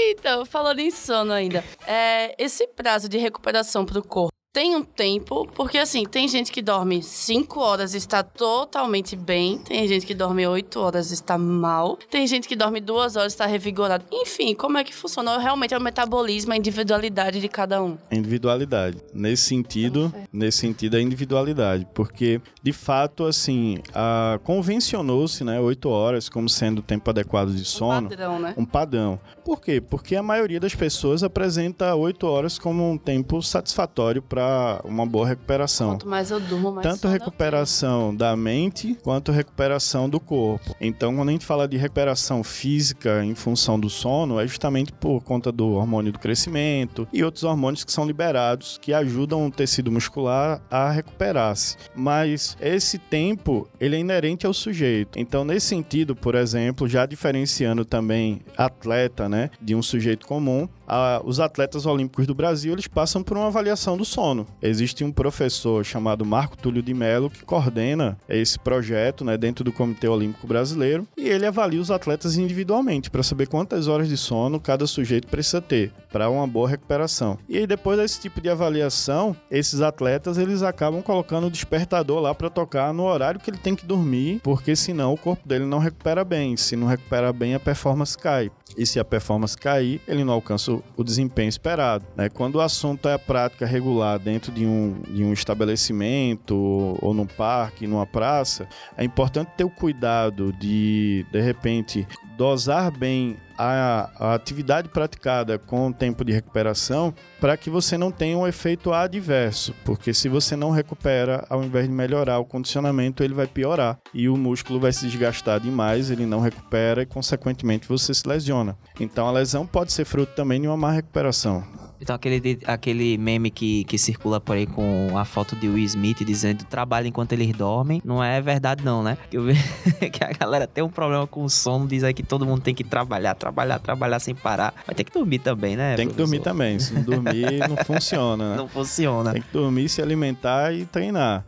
Então, 0.00 0.46
falando 0.46 0.78
em 0.78 0.90
sono 0.90 1.32
ainda, 1.32 1.64
é, 1.86 2.34
esse 2.42 2.66
prazo 2.68 3.08
de 3.08 3.18
recuperação 3.18 3.84
pro 3.84 4.02
corpo 4.02 4.37
tem 4.52 4.74
um 4.74 4.82
tempo, 4.82 5.46
porque 5.54 5.78
assim, 5.78 6.04
tem 6.04 6.26
gente 6.26 6.50
que 6.50 6.62
dorme 6.62 7.02
5 7.02 7.60
horas 7.60 7.94
e 7.94 7.98
está 7.98 8.22
totalmente 8.22 9.14
bem, 9.14 9.58
tem 9.58 9.86
gente 9.86 10.06
que 10.06 10.14
dorme 10.14 10.46
8 10.46 10.80
horas 10.80 11.10
e 11.10 11.14
está 11.14 11.36
mal, 11.38 11.96
tem 12.10 12.26
gente 12.26 12.48
que 12.48 12.56
dorme 12.56 12.80
2 12.80 13.16
horas 13.16 13.32
e 13.32 13.34
está 13.34 13.46
revigorado. 13.46 14.04
Enfim, 14.10 14.54
como 14.54 14.78
é 14.78 14.84
que 14.84 14.94
funciona? 14.94 15.38
Realmente 15.38 15.74
é 15.74 15.78
o 15.78 15.80
metabolismo, 15.80 16.52
a 16.52 16.56
individualidade 16.56 17.40
de 17.40 17.48
cada 17.48 17.82
um. 17.82 17.96
individualidade. 18.10 18.98
Nesse 19.12 19.44
sentido, 19.44 20.12
nesse 20.32 20.58
sentido 20.58 20.96
a 20.96 21.00
individualidade, 21.00 21.86
porque 21.94 22.40
de 22.62 22.72
fato 22.72 23.24
assim, 23.26 23.78
a 23.94 24.40
convencionou-se, 24.44 25.44
né, 25.44 25.60
8 25.60 25.88
horas 25.88 26.28
como 26.28 26.48
sendo 26.48 26.78
o 26.78 26.82
tempo 26.82 27.08
adequado 27.10 27.50
de 27.50 27.62
Um 27.62 27.64
sono. 27.64 28.08
padrão, 28.08 28.38
né? 28.38 28.54
um 28.56 28.64
padrão. 28.64 29.20
Por 29.44 29.60
quê? 29.60 29.80
Porque 29.80 30.16
a 30.16 30.22
maioria 30.22 30.58
das 30.58 30.74
pessoas 30.74 31.22
apresenta 31.22 31.94
8 31.94 32.26
horas 32.26 32.58
como 32.58 32.90
um 32.90 32.98
tempo 32.98 33.42
satisfatório 33.42 34.20
para 34.22 34.37
uma 34.84 35.06
boa 35.06 35.26
recuperação. 35.26 35.90
Quanto 35.90 36.08
mais 36.08 36.30
eu 36.30 36.40
durmo, 36.40 36.72
mais 36.72 36.86
Tanto 36.86 37.08
recuperação 37.08 38.14
da 38.14 38.36
mente 38.36 38.96
quanto 39.02 39.32
recuperação 39.32 40.08
do 40.08 40.20
corpo. 40.20 40.74
Então, 40.80 41.14
quando 41.14 41.28
a 41.28 41.32
gente 41.32 41.46
fala 41.46 41.68
de 41.68 41.76
recuperação 41.76 42.42
física 42.42 43.24
em 43.24 43.34
função 43.34 43.78
do 43.78 43.88
sono, 43.88 44.40
é 44.40 44.46
justamente 44.46 44.92
por 44.92 45.22
conta 45.22 45.50
do 45.50 45.72
hormônio 45.72 46.12
do 46.12 46.18
crescimento 46.18 47.06
e 47.12 47.22
outros 47.22 47.44
hormônios 47.44 47.84
que 47.84 47.92
são 47.92 48.06
liberados 48.06 48.78
que 48.80 48.92
ajudam 48.92 49.46
o 49.46 49.50
tecido 49.50 49.90
muscular 49.90 50.60
a 50.70 50.90
recuperar-se. 50.90 51.76
Mas 51.94 52.56
esse 52.60 52.98
tempo, 52.98 53.68
ele 53.80 53.96
é 53.96 53.98
inerente 53.98 54.46
ao 54.46 54.54
sujeito. 54.54 55.18
Então, 55.18 55.44
nesse 55.44 55.66
sentido, 55.66 56.14
por 56.14 56.34
exemplo, 56.34 56.88
já 56.88 57.06
diferenciando 57.06 57.84
também 57.84 58.40
atleta, 58.56 59.28
né, 59.28 59.50
de 59.60 59.74
um 59.74 59.82
sujeito 59.82 60.26
comum, 60.26 60.68
a- 60.88 61.20
os 61.24 61.38
atletas 61.38 61.84
olímpicos 61.86 62.26
do 62.26 62.34
Brasil, 62.34 62.72
eles 62.72 62.86
passam 62.88 63.22
por 63.22 63.36
uma 63.36 63.46
avaliação 63.48 63.96
do 63.96 64.04
sono. 64.04 64.46
Existe 64.62 65.04
um 65.04 65.12
professor 65.12 65.84
chamado 65.84 66.24
Marco 66.24 66.56
Túlio 66.56 66.82
de 66.82 66.94
Mello 66.94 67.28
que 67.30 67.44
coordena 67.44 68.16
esse 68.28 68.58
projeto, 68.58 69.24
né, 69.24 69.36
dentro 69.36 69.62
do 69.64 69.72
Comitê 69.72 70.08
Olímpico 70.08 70.46
Brasileiro, 70.46 71.06
e 71.16 71.28
ele 71.28 71.44
avalia 71.46 71.80
os 71.80 71.90
atletas 71.90 72.36
individualmente 72.36 73.10
para 73.10 73.22
saber 73.22 73.46
quantas 73.48 73.86
horas 73.88 74.08
de 74.08 74.16
sono 74.16 74.58
cada 74.58 74.86
sujeito 74.86 75.28
precisa 75.28 75.60
ter 75.60 75.92
para 76.10 76.30
uma 76.30 76.46
boa 76.46 76.68
recuperação. 76.68 77.38
E 77.48 77.58
aí 77.58 77.66
depois 77.66 77.98
desse 77.98 78.20
tipo 78.20 78.40
de 78.40 78.48
avaliação, 78.48 79.36
esses 79.50 79.80
atletas 79.80 80.38
eles 80.38 80.62
acabam 80.62 81.02
colocando 81.02 81.48
o 81.48 81.50
despertador 81.50 82.20
lá 82.20 82.34
para 82.34 82.48
tocar 82.48 82.94
no 82.94 83.04
horário 83.04 83.40
que 83.40 83.50
ele 83.50 83.58
tem 83.58 83.74
que 83.74 83.84
dormir, 83.84 84.40
porque 84.42 84.74
senão 84.74 85.12
o 85.12 85.18
corpo 85.18 85.46
dele 85.46 85.66
não 85.66 85.78
recupera 85.78 86.24
bem. 86.24 86.56
Se 86.56 86.76
não 86.76 86.86
recupera 86.86 87.32
bem, 87.32 87.54
a 87.54 87.60
performance 87.60 88.16
cai. 88.16 88.50
E 88.76 88.86
se 88.86 89.00
a 89.00 89.04
performance 89.04 89.56
cair, 89.56 90.00
ele 90.06 90.22
não 90.24 90.32
alcança 90.32 90.77
o- 90.96 91.04
desempenho 91.04 91.48
esperado. 91.48 92.04
né? 92.16 92.28
Quando 92.28 92.56
o 92.56 92.60
assunto 92.60 93.08
é 93.08 93.14
a 93.14 93.18
prática 93.18 93.66
regular 93.66 94.18
dentro 94.18 94.50
de 94.52 94.64
um, 94.66 95.00
de 95.08 95.22
um 95.24 95.32
estabelecimento 95.32 96.54
ou 97.00 97.14
num 97.14 97.26
parque, 97.26 97.86
numa 97.86 98.06
praça, 98.06 98.68
é 98.96 99.04
importante 99.04 99.50
ter 99.56 99.64
o 99.64 99.70
cuidado 99.70 100.52
de, 100.52 101.24
de 101.30 101.40
repente, 101.40 102.06
dosar 102.36 102.90
bem 102.90 103.36
a, 103.58 104.10
a 104.18 104.34
atividade 104.34 104.88
praticada 104.88 105.58
com 105.58 105.88
o 105.88 105.92
tempo 105.92 106.24
de 106.24 106.32
recuperação 106.32 107.12
para 107.40 107.56
que 107.56 107.68
você 107.68 107.98
não 107.98 108.10
tenha 108.10 108.38
um 108.38 108.46
efeito 108.46 108.92
adverso, 108.92 109.74
porque 109.84 110.14
se 110.14 110.28
você 110.28 110.54
não 110.54 110.70
recupera, 110.70 111.44
ao 111.50 111.62
invés 111.64 111.86
de 111.88 111.92
melhorar 111.92 112.38
o 112.38 112.44
condicionamento, 112.44 113.22
ele 113.22 113.34
vai 113.34 113.46
piorar 113.46 113.98
e 114.14 114.28
o 114.28 114.36
músculo 114.36 114.78
vai 114.78 114.92
se 114.92 115.06
desgastar 115.06 115.60
demais, 115.60 116.10
ele 116.10 116.26
não 116.26 116.40
recupera 116.40 117.02
e, 117.02 117.06
consequentemente, 117.06 117.88
você 117.88 118.14
se 118.14 118.26
lesiona. 118.26 118.76
Então, 119.00 119.26
a 119.26 119.32
lesão 119.32 119.66
pode 119.66 119.92
ser 119.92 120.04
fruto 120.04 120.32
também 120.34 120.60
de 120.60 120.66
uma 120.66 120.76
má 120.76 120.92
recuperação. 120.92 121.64
Então 122.00 122.14
aquele, 122.14 122.58
aquele 122.64 123.18
meme 123.18 123.50
que, 123.50 123.84
que 123.84 123.98
circula 123.98 124.40
por 124.40 124.56
aí 124.56 124.66
com 124.66 125.18
a 125.18 125.24
foto 125.24 125.56
de 125.56 125.68
Will 125.68 125.84
Smith 125.84 126.24
dizendo 126.24 126.64
trabalha 126.64 127.08
enquanto 127.08 127.32
eles 127.32 127.52
dormem, 127.56 128.00
não 128.04 128.22
é 128.22 128.40
verdade 128.40 128.84
não, 128.84 129.02
né? 129.02 129.18
Que, 129.28 129.36
eu 129.36 129.46
que 130.12 130.24
a 130.24 130.32
galera 130.32 130.66
tem 130.66 130.82
um 130.84 130.88
problema 130.88 131.26
com 131.26 131.42
o 131.42 131.50
sono, 131.50 131.86
diz 131.86 132.04
aí 132.04 132.14
que 132.14 132.22
todo 132.22 132.46
mundo 132.46 132.62
tem 132.62 132.74
que 132.74 132.84
trabalhar, 132.84 133.34
trabalhar, 133.34 133.47
trabalhar 133.78 134.18
sem 134.18 134.34
parar. 134.34 134.74
Vai 134.86 134.94
ter 134.94 135.04
que 135.04 135.12
dormir 135.12 135.38
também, 135.40 135.76
né? 135.76 135.96
Tem 135.96 136.06
que 136.08 136.14
professor? 136.14 136.26
dormir 136.38 136.44
também, 136.44 136.78
se 136.78 136.92
não 136.94 137.02
dormir, 137.02 137.68
não 137.68 137.76
funciona, 137.84 138.50
né? 138.50 138.56
Não 138.56 138.68
funciona. 138.68 139.32
Tem 139.32 139.42
que 139.42 139.52
dormir, 139.52 139.88
se 139.88 140.02
alimentar 140.02 140.72
e 140.72 140.84
treinar. 140.86 141.44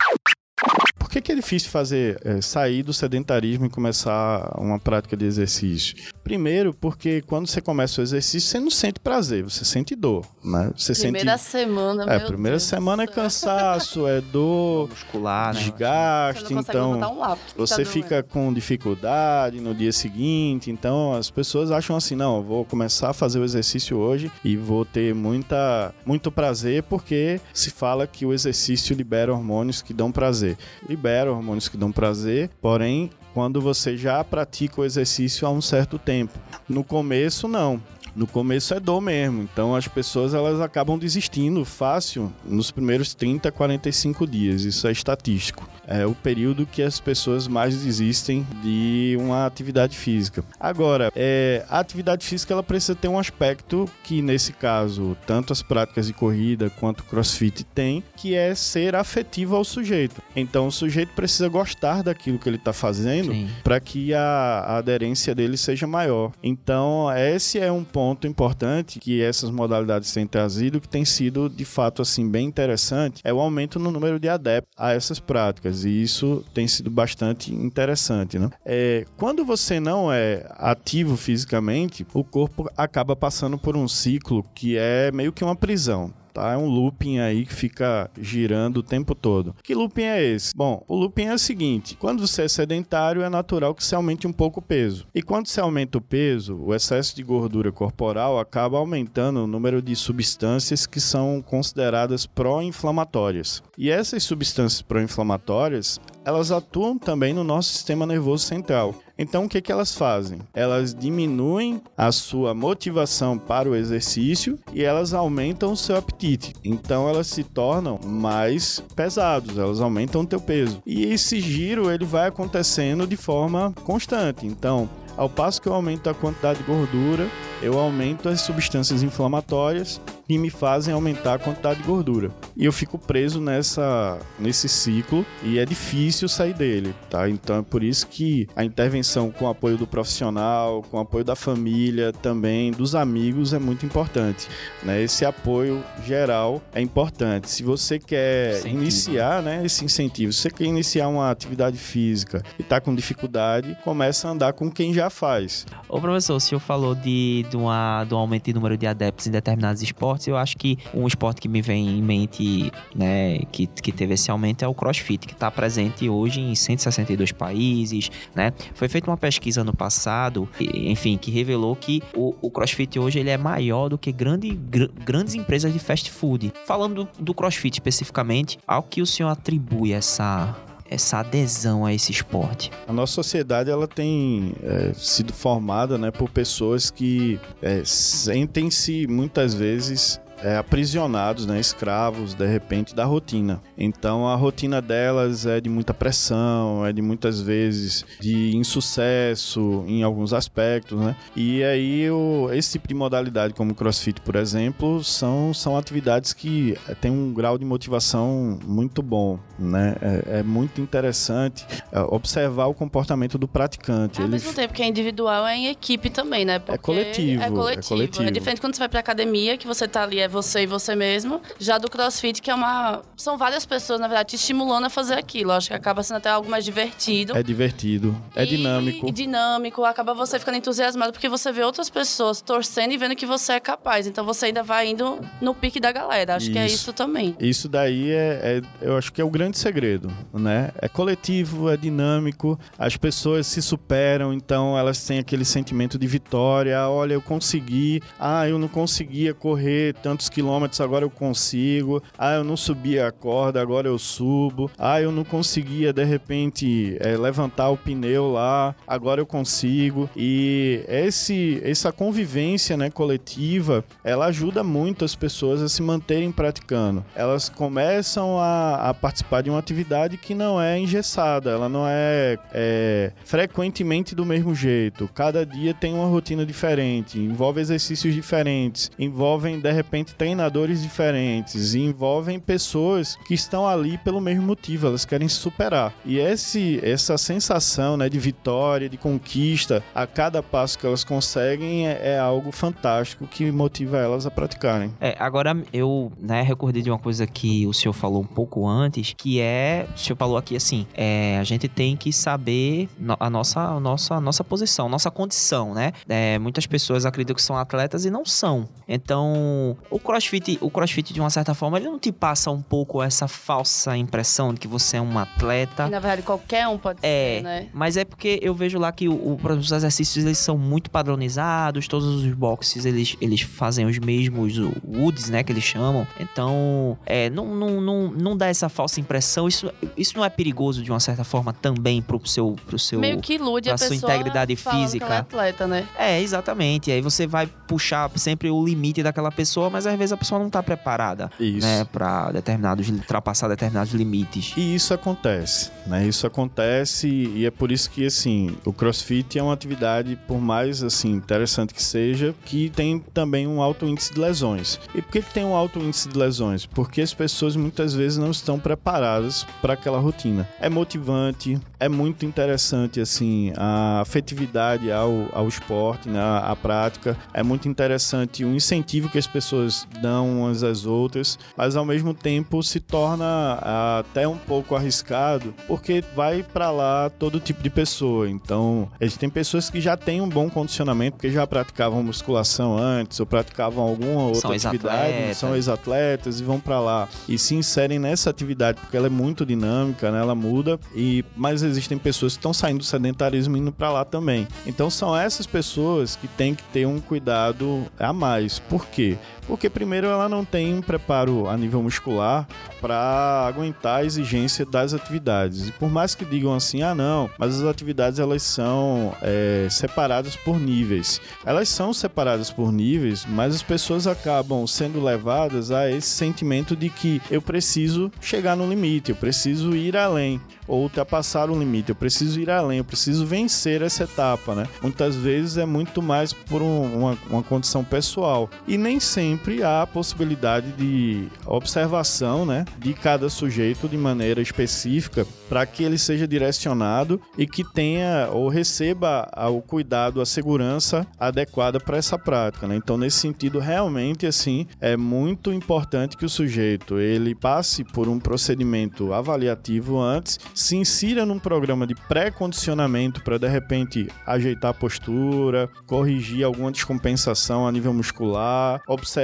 Por 1.10 1.14
que, 1.14 1.22
que 1.22 1.32
é 1.32 1.34
difícil 1.34 1.70
fazer 1.70 2.20
é, 2.24 2.40
sair 2.40 2.84
do 2.84 2.92
sedentarismo 2.92 3.66
e 3.66 3.68
começar 3.68 4.54
uma 4.56 4.78
prática 4.78 5.16
de 5.16 5.24
exercício? 5.24 5.96
Primeiro, 6.22 6.72
porque 6.72 7.20
quando 7.22 7.48
você 7.48 7.60
começa 7.60 8.00
o 8.00 8.04
exercício, 8.04 8.48
você 8.48 8.60
não 8.60 8.70
sente 8.70 9.00
prazer, 9.00 9.42
você 9.42 9.64
sente 9.64 9.96
dor, 9.96 10.24
né? 10.44 10.70
Você 10.76 10.94
Primeira 10.94 11.36
sente 11.36 11.50
semana, 11.50 12.04
é, 12.04 12.20
primeira 12.20 12.58
Deus 12.58 12.62
semana 12.62 13.02
é 13.02 13.06
do 13.06 13.12
céu. 13.12 13.24
cansaço, 13.24 14.06
é 14.06 14.20
dor, 14.20 14.88
Muscular, 14.88 15.52
né? 15.52 15.54
Você 15.54 15.70
desgaste, 15.70 16.42
não 16.44 16.62
consegue 16.62 16.78
então 16.78 17.12
um 17.12 17.18
lápis. 17.18 17.44
tá 17.44 17.54
você 17.56 17.74
doendo. 17.82 17.90
fica 17.90 18.22
com 18.22 18.52
dificuldade 18.52 19.60
no 19.60 19.74
dia 19.74 19.90
seguinte, 19.90 20.70
então 20.70 21.12
as 21.14 21.28
pessoas 21.28 21.72
acham 21.72 21.96
assim, 21.96 22.14
não, 22.14 22.36
eu 22.36 22.44
vou 22.44 22.64
começar 22.64 23.10
a 23.10 23.12
fazer 23.12 23.40
o 23.40 23.44
exercício 23.44 23.96
hoje 23.98 24.30
e 24.44 24.56
vou 24.56 24.84
ter 24.84 25.12
muita, 25.12 25.92
muito 26.06 26.30
prazer 26.30 26.84
porque 26.84 27.40
se 27.52 27.70
fala 27.70 28.06
que 28.06 28.24
o 28.24 28.32
exercício 28.32 28.94
libera 28.94 29.32
hormônios 29.32 29.82
que 29.82 29.92
dão 29.92 30.12
prazer. 30.12 30.56
Libera 31.00 31.32
hormônios 31.32 31.66
que 31.66 31.78
dão 31.78 31.90
prazer, 31.90 32.50
porém 32.60 33.08
quando 33.32 33.58
você 33.58 33.96
já 33.96 34.22
pratica 34.22 34.82
o 34.82 34.84
exercício 34.84 35.46
há 35.46 35.50
um 35.50 35.62
certo 35.62 35.98
tempo. 35.98 36.38
No 36.68 36.84
começo 36.84 37.48
não. 37.48 37.80
No 38.14 38.26
começo 38.26 38.74
é 38.74 38.80
dor 38.80 39.00
mesmo, 39.00 39.40
então 39.40 39.74
as 39.74 39.88
pessoas 39.88 40.34
elas 40.34 40.60
acabam 40.60 40.98
desistindo 40.98 41.64
fácil 41.64 42.30
nos 42.44 42.70
primeiros 42.70 43.14
30, 43.14 43.50
45 43.50 44.26
dias. 44.26 44.62
Isso 44.64 44.86
é 44.86 44.92
estatístico. 44.92 45.66
É 45.90 46.06
o 46.06 46.14
período 46.14 46.66
que 46.66 46.82
as 46.82 47.00
pessoas 47.00 47.48
mais 47.48 47.76
desistem 47.82 48.46
de 48.62 49.16
uma 49.18 49.44
atividade 49.44 49.96
física. 49.96 50.44
Agora, 50.58 51.12
é, 51.16 51.64
a 51.68 51.80
atividade 51.80 52.24
física 52.24 52.54
ela 52.54 52.62
precisa 52.62 52.94
ter 52.94 53.08
um 53.08 53.18
aspecto 53.18 53.88
que 54.04 54.22
nesse 54.22 54.52
caso 54.52 55.16
tanto 55.26 55.52
as 55.52 55.62
práticas 55.62 56.06
de 56.06 56.12
corrida 56.12 56.70
quanto 56.70 57.00
o 57.00 57.04
CrossFit 57.04 57.64
tem, 57.64 58.02
que 58.16 58.34
é 58.34 58.54
ser 58.54 58.94
afetivo 58.94 59.56
ao 59.56 59.64
sujeito. 59.64 60.22
Então 60.34 60.68
o 60.68 60.72
sujeito 60.72 61.12
precisa 61.14 61.48
gostar 61.48 62.02
daquilo 62.02 62.38
que 62.38 62.48
ele 62.48 62.56
está 62.56 62.72
fazendo 62.72 63.34
para 63.62 63.80
que 63.80 64.14
a, 64.14 64.20
a 64.20 64.76
aderência 64.78 65.34
dele 65.34 65.56
seja 65.56 65.86
maior. 65.86 66.32
Então, 66.42 67.06
esse 67.16 67.58
é 67.58 67.70
um 67.70 67.84
ponto 67.84 68.26
importante 68.26 68.98
que 68.98 69.20
essas 69.20 69.50
modalidades 69.50 70.12
têm 70.12 70.26
trazido, 70.26 70.80
que 70.80 70.88
tem 70.88 71.04
sido 71.04 71.48
de 71.48 71.64
fato 71.64 72.02
assim 72.02 72.28
bem 72.28 72.46
interessante, 72.46 73.20
é 73.24 73.32
o 73.32 73.40
aumento 73.40 73.78
no 73.78 73.90
número 73.90 74.18
de 74.20 74.28
adeptos 74.28 74.72
a 74.76 74.92
essas 74.92 75.18
práticas 75.18 75.79
e 75.84 76.02
isso 76.02 76.44
tem 76.54 76.66
sido 76.66 76.90
bastante 76.90 77.54
interessante, 77.54 78.38
né? 78.38 78.50
É, 78.64 79.04
quando 79.16 79.44
você 79.44 79.80
não 79.80 80.12
é 80.12 80.46
ativo 80.56 81.16
fisicamente, 81.16 82.06
o 82.14 82.24
corpo 82.24 82.70
acaba 82.76 83.14
passando 83.16 83.58
por 83.58 83.76
um 83.76 83.88
ciclo 83.88 84.44
que 84.54 84.76
é 84.76 85.10
meio 85.12 85.32
que 85.32 85.44
uma 85.44 85.56
prisão. 85.56 86.12
Tá? 86.32 86.52
É 86.52 86.56
um 86.56 86.66
looping 86.66 87.18
aí 87.18 87.44
que 87.44 87.54
fica 87.54 88.10
girando 88.20 88.78
o 88.78 88.82
tempo 88.82 89.14
todo. 89.14 89.54
Que 89.62 89.74
looping 89.74 90.02
é 90.02 90.22
esse? 90.22 90.54
Bom, 90.54 90.84
o 90.88 90.96
looping 90.96 91.26
é 91.26 91.34
o 91.34 91.38
seguinte: 91.38 91.96
quando 91.96 92.26
você 92.26 92.42
é 92.42 92.48
sedentário, 92.48 93.22
é 93.22 93.28
natural 93.28 93.74
que 93.74 93.84
você 93.84 93.94
aumente 93.94 94.26
um 94.26 94.32
pouco 94.32 94.60
o 94.60 94.62
peso. 94.62 95.06
E 95.14 95.22
quando 95.22 95.46
você 95.46 95.60
aumenta 95.60 95.98
o 95.98 96.00
peso, 96.00 96.56
o 96.56 96.74
excesso 96.74 97.14
de 97.14 97.22
gordura 97.22 97.72
corporal 97.72 98.38
acaba 98.38 98.78
aumentando 98.78 99.44
o 99.44 99.46
número 99.46 99.82
de 99.82 99.94
substâncias 99.96 100.86
que 100.86 101.00
são 101.00 101.42
consideradas 101.42 102.26
pró-inflamatórias. 102.26 103.62
E 103.76 103.90
essas 103.90 104.22
substâncias 104.22 104.82
pró-inflamatórias, 104.82 105.98
elas 106.24 106.50
atuam 106.52 106.98
também 106.98 107.32
no 107.32 107.44
nosso 107.44 107.72
sistema 107.72 108.06
nervoso 108.06 108.44
central. 108.44 108.94
Então, 109.22 109.44
o 109.44 109.48
que, 109.50 109.60
que 109.60 109.70
elas 109.70 109.94
fazem? 109.94 110.38
Elas 110.54 110.94
diminuem 110.94 111.82
a 111.94 112.10
sua 112.10 112.54
motivação 112.54 113.36
para 113.36 113.68
o 113.68 113.76
exercício 113.76 114.58
e 114.72 114.82
elas 114.82 115.12
aumentam 115.12 115.72
o 115.72 115.76
seu 115.76 115.96
apetite. 115.98 116.54
Então, 116.64 117.06
elas 117.06 117.26
se 117.26 117.44
tornam 117.44 118.00
mais 118.02 118.82
pesados, 118.96 119.58
elas 119.58 119.78
aumentam 119.82 120.22
o 120.22 120.26
teu 120.26 120.40
peso. 120.40 120.82
E 120.86 121.04
esse 121.04 121.38
giro 121.38 121.90
ele 121.90 122.06
vai 122.06 122.28
acontecendo 122.28 123.06
de 123.06 123.14
forma 123.14 123.74
constante. 123.84 124.46
Então, 124.46 124.88
ao 125.18 125.28
passo 125.28 125.60
que 125.60 125.68
eu 125.68 125.74
aumento 125.74 126.08
a 126.08 126.14
quantidade 126.14 126.60
de 126.60 126.64
gordura, 126.64 127.28
eu 127.60 127.78
aumento 127.78 128.26
as 128.26 128.40
substâncias 128.40 129.02
inflamatórias 129.02 130.00
que 130.30 130.38
me 130.38 130.48
fazem 130.48 130.94
aumentar 130.94 131.34
a 131.34 131.38
quantidade 131.40 131.80
de 131.80 131.86
gordura. 131.88 132.30
E 132.56 132.64
eu 132.64 132.72
fico 132.72 132.96
preso 132.96 133.40
nessa 133.40 134.16
nesse 134.38 134.68
ciclo 134.68 135.26
e 135.42 135.58
é 135.58 135.64
difícil 135.64 136.28
sair 136.28 136.54
dele, 136.54 136.94
tá? 137.10 137.28
Então 137.28 137.58
é 137.58 137.62
por 137.62 137.82
isso 137.82 138.06
que 138.06 138.46
a 138.54 138.64
intervenção 138.64 139.32
com 139.32 139.46
o 139.46 139.48
apoio 139.48 139.76
do 139.76 139.88
profissional, 139.88 140.84
com 140.88 140.98
o 140.98 141.00
apoio 141.00 141.24
da 141.24 141.34
família, 141.34 142.12
também 142.12 142.70
dos 142.70 142.94
amigos 142.94 143.52
é 143.52 143.58
muito 143.58 143.84
importante, 143.84 144.46
né? 144.84 145.02
Esse 145.02 145.24
apoio 145.24 145.82
geral 146.06 146.62
é 146.72 146.80
importante. 146.80 147.50
Se 147.50 147.64
você 147.64 147.98
quer 147.98 148.58
incentivo. 148.58 148.82
iniciar, 148.82 149.42
né, 149.42 149.66
esse 149.66 149.84
incentivo, 149.84 150.32
se 150.32 150.42
você 150.42 150.50
quer 150.50 150.64
iniciar 150.64 151.08
uma 151.08 151.28
atividade 151.28 151.76
física 151.76 152.40
e 152.56 152.62
está 152.62 152.80
com 152.80 152.94
dificuldade, 152.94 153.76
começa 153.82 154.28
a 154.28 154.30
andar 154.30 154.52
com 154.52 154.70
quem 154.70 154.94
já 154.94 155.10
faz. 155.10 155.66
Ô 155.88 156.00
professor, 156.00 156.36
o 156.36 156.40
senhor 156.40 156.60
falou 156.60 156.94
de, 156.94 157.44
de, 157.50 157.56
uma, 157.56 158.04
de 158.04 158.14
um 158.14 158.18
aumento 158.18 158.44
de 158.44 158.52
número 158.52 158.76
de 158.76 158.86
adeptos 158.86 159.26
em 159.26 159.32
determinados 159.32 159.82
esportes. 159.82 160.19
Eu 160.28 160.36
acho 160.36 160.56
que 160.56 160.78
um 160.94 161.06
esporte 161.06 161.40
que 161.40 161.48
me 161.48 161.62
vem 161.62 161.98
em 161.98 162.02
mente, 162.02 162.72
né, 162.94 163.38
que, 163.52 163.66
que 163.66 163.92
teve 163.92 164.14
esse 164.14 164.30
aumento 164.30 164.64
é 164.64 164.68
o 164.68 164.74
CrossFit, 164.74 165.26
que 165.26 165.32
está 165.32 165.50
presente 165.50 166.08
hoje 166.08 166.40
em 166.40 166.54
162 166.54 167.32
países, 167.32 168.10
né? 168.34 168.52
Foi 168.74 168.88
feita 168.88 169.10
uma 169.10 169.16
pesquisa 169.16 169.64
no 169.64 169.74
passado, 169.74 170.48
enfim, 170.60 171.16
que 171.16 171.30
revelou 171.30 171.74
que 171.76 172.02
o, 172.14 172.34
o 172.40 172.50
CrossFit 172.50 172.98
hoje 172.98 173.18
ele 173.18 173.30
é 173.30 173.36
maior 173.36 173.88
do 173.88 173.98
que 173.98 174.12
grande, 174.12 174.50
gr 174.50 174.90
grandes 175.04 175.34
empresas 175.34 175.72
de 175.72 175.78
fast 175.78 176.10
food. 176.10 176.52
Falando 176.66 177.04
do, 177.04 177.08
do 177.22 177.34
CrossFit 177.34 177.76
especificamente, 177.76 178.58
ao 178.66 178.82
que 178.82 179.00
o 179.00 179.06
senhor 179.06 179.28
atribui 179.28 179.92
essa 179.92 180.56
essa 180.90 181.18
adesão 181.18 181.86
a 181.86 181.94
esse 181.94 182.10
esporte? 182.10 182.70
A 182.86 182.92
nossa 182.92 183.12
sociedade 183.12 183.70
ela 183.70 183.86
tem 183.86 184.52
é, 184.62 184.92
sido 184.94 185.32
formada 185.32 185.96
né, 185.96 186.10
por 186.10 186.28
pessoas 186.28 186.90
que 186.90 187.40
é, 187.62 187.82
sentem-se 187.84 189.06
muitas 189.06 189.54
vezes 189.54 190.20
é, 190.42 190.56
aprisionados, 190.56 191.46
né, 191.46 191.58
escravos, 191.60 192.34
de 192.34 192.46
repente, 192.46 192.94
da 192.94 193.04
rotina. 193.04 193.62
Então, 193.76 194.26
a 194.26 194.34
rotina 194.34 194.80
delas 194.80 195.46
é 195.46 195.60
de 195.60 195.68
muita 195.68 195.92
pressão, 195.92 196.84
é 196.84 196.92
de 196.92 197.02
muitas 197.02 197.40
vezes 197.40 198.04
de 198.20 198.56
insucesso 198.56 199.84
em 199.86 200.02
alguns 200.02 200.32
aspectos, 200.32 200.98
né? 200.98 201.16
E 201.36 201.62
aí, 201.62 202.10
o, 202.10 202.48
esse 202.52 202.72
tipo 202.72 202.88
de 202.88 202.94
modalidade, 202.94 203.54
como 203.54 203.72
o 203.72 203.74
crossfit, 203.74 204.20
por 204.20 204.36
exemplo, 204.36 205.02
são, 205.04 205.52
são 205.52 205.76
atividades 205.76 206.32
que 206.32 206.76
é, 206.88 206.94
têm 206.94 207.10
um 207.10 207.32
grau 207.32 207.58
de 207.58 207.64
motivação 207.64 208.58
muito 208.64 209.02
bom, 209.02 209.38
né? 209.58 209.96
É, 210.00 210.40
é 210.40 210.42
muito 210.42 210.80
interessante 210.80 211.66
é, 211.92 212.00
observar 212.00 212.66
o 212.66 212.74
comportamento 212.74 213.38
do 213.38 213.48
praticante. 213.48 214.18
Ao 214.20 214.24
Ele... 214.24 214.32
mesmo 214.32 214.52
tempo 214.52 214.72
que 214.72 214.82
é 214.82 214.86
individual, 214.86 215.46
é 215.46 215.56
em 215.56 215.66
equipe 215.68 216.10
também, 216.10 216.44
né? 216.44 216.58
Porque 216.58 216.72
é 216.72 216.78
coletivo. 216.78 217.42
É 217.42 217.50
coletivo. 217.50 217.84
É, 217.84 217.88
coletivo. 217.88 218.24
é 218.24 218.30
diferente 218.30 218.60
quando 218.60 218.74
você 218.74 218.80
vai 218.80 218.88
pra 218.88 219.00
academia, 219.00 219.56
que 219.56 219.66
você 219.66 219.86
tá 219.86 220.02
ali, 220.02 220.18
é 220.18 220.28
você 220.30 220.62
e 220.62 220.66
você 220.66 220.94
mesmo. 220.94 221.40
Já 221.58 221.76
do 221.76 221.90
crossfit, 221.90 222.40
que 222.40 222.50
é 222.50 222.54
uma. 222.54 223.02
São 223.16 223.36
várias 223.36 223.66
pessoas, 223.66 224.00
na 224.00 224.08
verdade, 224.08 224.30
te 224.30 224.36
estimulando 224.36 224.86
a 224.86 224.90
fazer 224.90 225.14
aquilo. 225.14 225.52
Acho 225.52 225.68
que 225.68 225.74
acaba 225.74 226.02
sendo 226.02 226.18
até 226.18 226.30
algo 226.30 226.48
mais 226.48 226.64
divertido. 226.64 227.36
É 227.36 227.42
divertido. 227.42 228.16
É 228.34 228.46
dinâmico. 228.46 229.08
E 229.08 229.12
dinâmico. 229.12 229.84
Acaba 229.84 230.14
você 230.14 230.38
ficando 230.38 230.56
entusiasmado 230.56 231.12
porque 231.12 231.28
você 231.28 231.52
vê 231.52 231.62
outras 231.62 231.90
pessoas 231.90 232.40
torcendo 232.40 232.92
e 232.92 232.96
vendo 232.96 233.14
que 233.16 233.26
você 233.26 233.52
é 233.54 233.60
capaz. 233.60 234.06
Então 234.06 234.24
você 234.24 234.46
ainda 234.46 234.62
vai 234.62 234.88
indo 234.88 235.20
no 235.40 235.54
pique 235.54 235.80
da 235.80 235.92
galera. 235.92 236.36
Acho 236.36 236.46
isso. 236.46 236.52
que 236.52 236.58
é 236.58 236.66
isso 236.66 236.92
também. 236.92 237.36
Isso 237.40 237.68
daí 237.68 238.10
é, 238.10 238.40
é, 238.42 238.62
Eu 238.80 238.96
acho 238.96 239.12
que 239.12 239.20
é 239.20 239.24
o 239.24 239.30
grande 239.30 239.58
segredo, 239.58 240.10
né? 240.32 240.70
É 240.80 240.88
coletivo, 240.88 241.68
é 241.68 241.76
dinâmico. 241.76 242.58
As 242.78 242.96
pessoas 242.96 243.46
se 243.46 243.60
superam, 243.60 244.32
então 244.32 244.78
elas 244.78 245.04
têm 245.04 245.18
aquele 245.18 245.44
sentimento 245.44 245.98
de 245.98 246.06
vitória. 246.06 246.88
Olha, 246.88 247.14
eu 247.14 247.22
consegui. 247.22 248.00
Ah, 248.18 248.48
eu 248.48 248.58
não 248.58 248.68
conseguia 248.68 249.34
correr 249.34 249.94
tanto 250.02 250.19
tantos 250.20 250.28
quilômetros, 250.28 250.80
agora 250.80 251.04
eu 251.04 251.10
consigo. 251.10 252.02
Ah, 252.18 252.34
eu 252.34 252.44
não 252.44 252.56
subia 252.56 253.06
a 253.06 253.12
corda, 253.12 253.60
agora 253.60 253.88
eu 253.88 253.98
subo. 253.98 254.70
Ah, 254.78 255.00
eu 255.00 255.10
não 255.10 255.24
conseguia 255.24 255.92
de 255.92 256.04
repente 256.04 256.96
é, 257.00 257.16
levantar 257.16 257.70
o 257.70 257.76
pneu 257.76 258.30
lá, 258.30 258.74
agora 258.86 259.20
eu 259.20 259.26
consigo. 259.26 260.10
E 260.14 260.84
esse, 260.86 261.60
essa 261.64 261.90
convivência 261.90 262.76
né, 262.76 262.90
coletiva, 262.90 263.82
ela 264.04 264.26
ajuda 264.26 264.62
muito 264.62 265.04
as 265.04 265.14
pessoas 265.14 265.62
a 265.62 265.68
se 265.68 265.82
manterem 265.82 266.30
praticando. 266.30 267.02
Elas 267.14 267.48
começam 267.48 268.38
a, 268.38 268.90
a 268.90 268.94
participar 268.94 269.42
de 269.42 269.48
uma 269.48 269.58
atividade 269.58 270.18
que 270.18 270.34
não 270.34 270.60
é 270.60 270.78
engessada, 270.78 271.50
ela 271.50 271.68
não 271.68 271.86
é, 271.86 272.38
é 272.52 273.12
frequentemente 273.24 274.14
do 274.14 274.26
mesmo 274.26 274.54
jeito. 274.54 275.08
Cada 275.14 275.46
dia 275.46 275.72
tem 275.72 275.94
uma 275.94 276.06
rotina 276.06 276.44
diferente, 276.44 277.18
envolve 277.18 277.60
exercícios 277.60 278.14
diferentes, 278.14 278.90
envolvem 278.98 279.58
de 279.58 279.72
repente 279.72 280.09
treinadores 280.12 280.82
diferentes 280.82 281.74
e 281.74 281.80
envolvem 281.80 282.38
pessoas 282.38 283.16
que 283.26 283.34
estão 283.34 283.66
ali 283.66 283.98
pelo 283.98 284.20
mesmo 284.20 284.42
motivo, 284.42 284.86
elas 284.86 285.04
querem 285.04 285.28
se 285.28 285.36
superar. 285.36 285.92
E 286.04 286.18
esse, 286.18 286.80
essa 286.82 287.16
sensação 287.18 287.96
né, 287.96 288.08
de 288.08 288.18
vitória, 288.18 288.88
de 288.88 288.96
conquista, 288.96 289.82
a 289.94 290.06
cada 290.06 290.42
passo 290.42 290.78
que 290.78 290.86
elas 290.86 291.04
conseguem 291.04 291.88
é, 291.88 292.14
é 292.14 292.18
algo 292.18 292.52
fantástico 292.52 293.26
que 293.26 293.50
motiva 293.50 293.98
elas 293.98 294.26
a 294.26 294.30
praticarem. 294.30 294.92
É, 295.00 295.16
agora 295.18 295.56
eu 295.72 296.12
né, 296.18 296.42
recordei 296.42 296.82
de 296.82 296.90
uma 296.90 296.98
coisa 296.98 297.26
que 297.26 297.66
o 297.66 297.72
senhor 297.72 297.92
falou 297.92 298.22
um 298.22 298.26
pouco 298.26 298.66
antes, 298.66 299.14
que 299.16 299.40
é, 299.40 299.86
o 299.94 299.98
senhor 299.98 300.16
falou 300.16 300.36
aqui 300.36 300.56
assim, 300.56 300.86
é, 300.94 301.38
a 301.38 301.44
gente 301.44 301.68
tem 301.68 301.96
que 301.96 302.12
saber 302.12 302.88
a 303.18 303.30
nossa, 303.30 303.60
a 303.60 303.80
nossa, 303.80 304.14
a 304.14 304.20
nossa 304.20 304.42
posição, 304.42 304.88
nossa 304.88 305.10
condição, 305.10 305.74
né? 305.74 305.92
É, 306.08 306.38
muitas 306.38 306.66
pessoas 306.66 307.06
acreditam 307.06 307.34
que 307.34 307.42
são 307.42 307.56
atletas 307.56 308.04
e 308.04 308.10
não 308.10 308.24
são. 308.24 308.68
Então, 308.88 309.76
o 309.90 309.98
crossfit, 310.00 310.58
o 310.60 310.70
crossfit, 310.70 311.12
de 311.12 311.20
uma 311.20 311.30
certa 311.30 311.54
forma, 311.54 311.78
ele 311.78 311.86
não 311.86 311.98
te 311.98 312.12
passa 312.12 312.50
um 312.50 312.60
pouco 312.60 313.02
essa 313.02 313.28
falsa 313.28 313.96
impressão 313.96 314.52
de 314.52 314.60
que 314.60 314.68
você 314.68 314.96
é 314.96 315.00
um 315.00 315.18
atleta. 315.18 315.86
E, 315.86 315.90
na 315.90 315.98
verdade, 315.98 316.22
qualquer 316.22 316.66
um 316.68 316.78
pode 316.78 317.00
é, 317.02 317.36
ser, 317.36 317.42
né? 317.42 317.68
Mas 317.72 317.96
é 317.96 318.04
porque 318.04 318.38
eu 318.42 318.54
vejo 318.54 318.78
lá 318.78 318.90
que 318.92 319.08
o, 319.08 319.12
o, 319.12 319.38
os 319.58 319.72
exercícios 319.72 320.24
eles 320.24 320.38
são 320.38 320.56
muito 320.56 320.90
padronizados, 320.90 321.86
todos 321.86 322.24
os 322.24 322.34
boxes 322.34 322.84
eles, 322.84 323.16
eles 323.20 323.40
fazem 323.42 323.86
os 323.86 323.98
mesmos 323.98 324.58
woods, 324.84 325.30
né, 325.30 325.42
que 325.42 325.52
eles 325.52 325.64
chamam. 325.64 326.06
Então, 326.18 326.98
é, 327.06 327.30
não, 327.30 327.54
não, 327.54 327.80
não, 327.80 328.10
não 328.10 328.36
dá 328.36 328.46
essa 328.46 328.68
falsa 328.68 329.00
impressão. 329.00 329.46
Isso, 329.48 329.70
isso 329.96 330.16
não 330.16 330.24
é 330.24 330.30
perigoso 330.30 330.82
de 330.82 330.90
uma 330.90 331.00
certa 331.00 331.24
forma 331.24 331.52
também 331.52 332.02
pro 332.02 332.20
seu 332.26 332.56
pro 332.66 332.78
seu 332.78 333.00
meio 333.00 333.20
que 333.20 333.34
ilude 333.34 333.70
a 333.70 333.78
sua 333.78 333.94
integridade 333.94 334.54
física. 334.56 335.06
Que 335.06 335.12
é 335.12 335.16
atleta, 335.16 335.66
né? 335.66 335.86
É, 335.96 336.20
exatamente. 336.20 336.90
Aí 336.90 337.00
você 337.00 337.26
vai 337.26 337.46
puxar 337.46 338.10
sempre 338.16 338.50
o 338.50 338.64
limite 338.64 339.02
daquela 339.02 339.30
pessoa, 339.30 339.70
mas 339.70 339.86
às 339.90 339.98
vezes 339.98 340.12
a 340.12 340.16
pessoa 340.16 340.38
não 340.38 340.46
está 340.46 340.62
preparada, 340.62 341.30
isso. 341.38 341.66
né, 341.66 341.84
para 341.84 342.32
determinados 342.32 342.88
ultrapassar 342.88 343.48
determinados 343.48 343.92
limites. 343.92 344.52
E 344.56 344.74
isso 344.74 344.94
acontece, 344.94 345.70
né? 345.86 346.06
Isso 346.06 346.26
acontece 346.26 347.08
e 347.08 347.46
é 347.46 347.50
por 347.50 347.70
isso 347.70 347.90
que 347.90 348.06
assim, 348.06 348.56
o 348.64 348.72
CrossFit 348.72 349.38
é 349.38 349.42
uma 349.42 349.52
atividade 349.52 350.18
por 350.26 350.40
mais 350.40 350.82
assim 350.82 351.12
interessante 351.12 351.74
que 351.74 351.82
seja, 351.82 352.34
que 352.44 352.70
tem 352.70 352.98
também 353.12 353.46
um 353.46 353.60
alto 353.60 353.86
índice 353.86 354.12
de 354.12 354.20
lesões. 354.20 354.80
E 354.94 355.02
por 355.02 355.12
que, 355.12 355.22
que 355.22 355.32
tem 355.32 355.44
um 355.44 355.54
alto 355.54 355.78
índice 355.78 356.08
de 356.08 356.18
lesões? 356.18 356.66
Porque 356.66 357.00
as 357.00 357.12
pessoas 357.12 357.56
muitas 357.56 357.94
vezes 357.94 358.18
não 358.18 358.30
estão 358.30 358.58
preparadas 358.58 359.46
para 359.60 359.74
aquela 359.74 359.98
rotina. 359.98 360.48
É 360.60 360.68
motivante, 360.68 361.60
é 361.78 361.88
muito 361.88 362.24
interessante 362.24 363.00
assim 363.00 363.52
a 363.56 364.00
afetividade 364.00 364.90
ao, 364.90 365.28
ao 365.32 365.48
esporte, 365.48 366.08
né, 366.08 366.20
à 366.20 366.54
prática. 366.56 367.16
É 367.32 367.42
muito 367.42 367.68
interessante 367.68 368.44
o 368.44 368.54
incentivo 368.54 369.08
que 369.08 369.18
as 369.18 369.26
pessoas 369.26 369.69
pessoas 369.70 369.86
dão 370.00 370.40
umas 370.40 370.62
às 370.62 370.84
outras, 370.84 371.38
mas 371.56 371.76
ao 371.76 371.84
mesmo 371.84 372.12
tempo 372.12 372.62
se 372.62 372.80
torna 372.80 373.54
até 374.00 374.26
um 374.26 374.36
pouco 374.36 374.74
arriscado, 374.74 375.54
porque 375.66 376.02
vai 376.14 376.42
para 376.42 376.70
lá 376.70 377.10
todo 377.10 377.38
tipo 377.38 377.62
de 377.62 377.70
pessoa. 377.70 378.28
Então, 378.28 378.88
a 379.00 379.04
gente 379.04 379.18
tem 379.18 379.30
pessoas 379.30 379.70
que 379.70 379.80
já 379.80 379.96
têm 379.96 380.20
um 380.20 380.28
bom 380.28 380.50
condicionamento, 380.50 381.16
porque 381.16 381.30
já 381.30 381.46
praticavam 381.46 382.02
musculação 382.02 382.76
antes, 382.76 383.20
ou 383.20 383.26
praticavam 383.26 383.84
alguma 383.84 384.24
outra 384.24 384.40
São 384.40 384.50
atividade, 384.52 385.12
ex-atletas. 385.12 385.36
são 385.36 385.54
ex-atletas 385.54 386.40
e 386.40 386.44
vão 386.44 386.58
para 386.58 386.80
lá 386.80 387.08
e 387.28 387.38
se 387.38 387.54
inserem 387.54 387.98
nessa 387.98 388.30
atividade, 388.30 388.80
porque 388.80 388.96
ela 388.96 389.06
é 389.06 389.10
muito 389.10 389.46
dinâmica, 389.46 390.10
né? 390.10 390.20
Ela 390.20 390.34
muda, 390.34 390.78
e 390.94 391.24
mas 391.36 391.62
existem 391.62 391.98
pessoas 391.98 392.32
que 392.34 392.38
estão 392.38 392.52
saindo 392.52 392.78
do 392.78 392.84
sedentarismo 392.84 393.56
e 393.56 393.60
indo 393.60 393.72
para 393.72 393.90
lá 393.90 394.04
também. 394.04 394.48
Então 394.66 394.90
são 394.90 395.16
essas 395.16 395.46
pessoas 395.46 396.16
que 396.16 396.26
têm 396.28 396.54
que 396.54 396.62
ter 396.64 396.86
um 396.86 397.00
cuidado 397.00 397.86
a 397.98 398.12
mais. 398.12 398.58
Por 398.58 398.86
quê? 398.86 399.16
Porque 399.50 399.68
primeiro 399.68 400.06
ela 400.06 400.28
não 400.28 400.44
tem 400.44 400.72
um 400.72 400.80
preparo 400.80 401.48
a 401.48 401.56
nível 401.56 401.82
muscular 401.82 402.46
para 402.80 403.44
aguentar 403.48 403.98
a 403.98 404.04
exigência 404.04 404.64
das 404.64 404.94
atividades. 404.94 405.66
E 405.66 405.72
por 405.72 405.90
mais 405.90 406.14
que 406.14 406.24
digam 406.24 406.54
assim, 406.54 406.82
ah 406.82 406.94
não, 406.94 407.28
mas 407.36 407.60
as 407.60 407.66
atividades 407.66 408.20
elas 408.20 408.44
são 408.44 409.12
é, 409.20 409.66
separadas 409.68 410.36
por 410.36 410.60
níveis. 410.60 411.20
Elas 411.44 411.68
são 411.68 411.92
separadas 411.92 412.48
por 412.48 412.70
níveis, 412.70 413.26
mas 413.28 413.56
as 413.56 413.62
pessoas 413.62 414.06
acabam 414.06 414.64
sendo 414.68 415.02
levadas 415.02 415.72
a 415.72 415.90
esse 415.90 416.10
sentimento 416.10 416.76
de 416.76 416.88
que 416.88 417.20
eu 417.28 417.42
preciso 417.42 418.08
chegar 418.20 418.56
no 418.56 418.68
limite, 418.68 419.10
eu 419.10 419.16
preciso 419.16 419.74
ir 419.74 419.96
além 419.96 420.40
ou 420.68 420.82
ultrapassar 420.82 421.50
o 421.50 421.58
limite, 421.58 421.88
eu 421.88 421.96
preciso 421.96 422.38
ir 422.38 422.48
além, 422.48 422.78
eu 422.78 422.84
preciso 422.84 423.26
vencer 423.26 423.82
essa 423.82 424.04
etapa, 424.04 424.54
né? 424.54 424.68
Muitas 424.80 425.16
vezes 425.16 425.56
é 425.56 425.66
muito 425.66 426.00
mais 426.00 426.32
por 426.32 426.62
um, 426.62 427.00
uma, 427.00 427.18
uma 427.28 427.42
condição 427.42 427.82
pessoal 427.82 428.48
e 428.68 428.78
nem 428.78 429.00
sempre 429.00 429.39
há 429.62 429.82
a 429.82 429.86
possibilidade 429.86 430.72
de 430.72 431.28
observação, 431.46 432.44
né, 432.44 432.64
de 432.78 432.92
cada 432.94 433.28
sujeito 433.28 433.88
de 433.88 433.96
maneira 433.96 434.40
específica 434.40 435.26
para 435.48 435.66
que 435.66 435.82
ele 435.82 435.98
seja 435.98 436.28
direcionado 436.28 437.20
e 437.36 437.46
que 437.46 437.64
tenha 437.64 438.28
ou 438.32 438.48
receba 438.48 439.28
o 439.50 439.60
cuidado, 439.60 440.20
a 440.20 440.26
segurança 440.26 441.06
adequada 441.18 441.80
para 441.80 441.96
essa 441.96 442.18
prática, 442.18 442.68
né? 442.68 442.76
Então, 442.76 442.96
nesse 442.96 443.18
sentido, 443.18 443.58
realmente 443.58 444.26
assim, 444.26 444.66
é 444.80 444.96
muito 444.96 445.52
importante 445.52 446.16
que 446.16 446.24
o 446.24 446.28
sujeito 446.28 446.98
ele 446.98 447.34
passe 447.34 447.82
por 447.82 448.08
um 448.08 448.20
procedimento 448.20 449.12
avaliativo 449.12 450.00
antes, 450.00 450.38
se 450.54 450.76
insira 450.76 451.26
num 451.26 451.38
programa 451.38 451.86
de 451.86 451.94
pré-condicionamento 451.94 453.22
para 453.22 453.38
de 453.38 453.48
repente 453.48 454.08
ajeitar 454.24 454.70
a 454.70 454.74
postura, 454.74 455.68
corrigir 455.86 456.44
alguma 456.44 456.70
descompensação 456.70 457.66
a 457.66 457.72
nível 457.72 457.92
muscular, 457.92 458.80
observar 458.86 459.19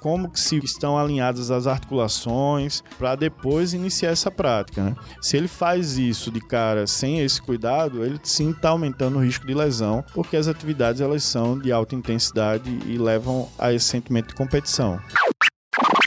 como 0.00 0.30
que 0.30 0.40
se 0.40 0.56
estão 0.58 0.98
alinhadas 0.98 1.50
as 1.50 1.66
articulações 1.66 2.82
para 2.98 3.14
depois 3.14 3.72
iniciar 3.72 4.10
essa 4.10 4.30
prática, 4.30 4.82
né? 4.82 4.96
Se 5.20 5.36
ele 5.36 5.48
faz 5.48 5.98
isso 5.98 6.30
de 6.30 6.40
cara 6.40 6.86
sem 6.86 7.20
esse 7.20 7.40
cuidado, 7.40 8.04
ele 8.04 8.20
sim 8.22 8.50
está 8.50 8.70
aumentando 8.70 9.18
o 9.18 9.22
risco 9.22 9.46
de 9.46 9.54
lesão, 9.54 10.04
porque 10.14 10.36
as 10.36 10.48
atividades 10.48 11.00
elas 11.00 11.24
são 11.24 11.58
de 11.58 11.72
alta 11.72 11.94
intensidade 11.94 12.70
e 12.86 12.98
levam 12.98 13.48
a 13.58 13.72
esse 13.72 13.86
sentimento 13.86 14.28
de 14.28 14.34
competição. 14.34 15.00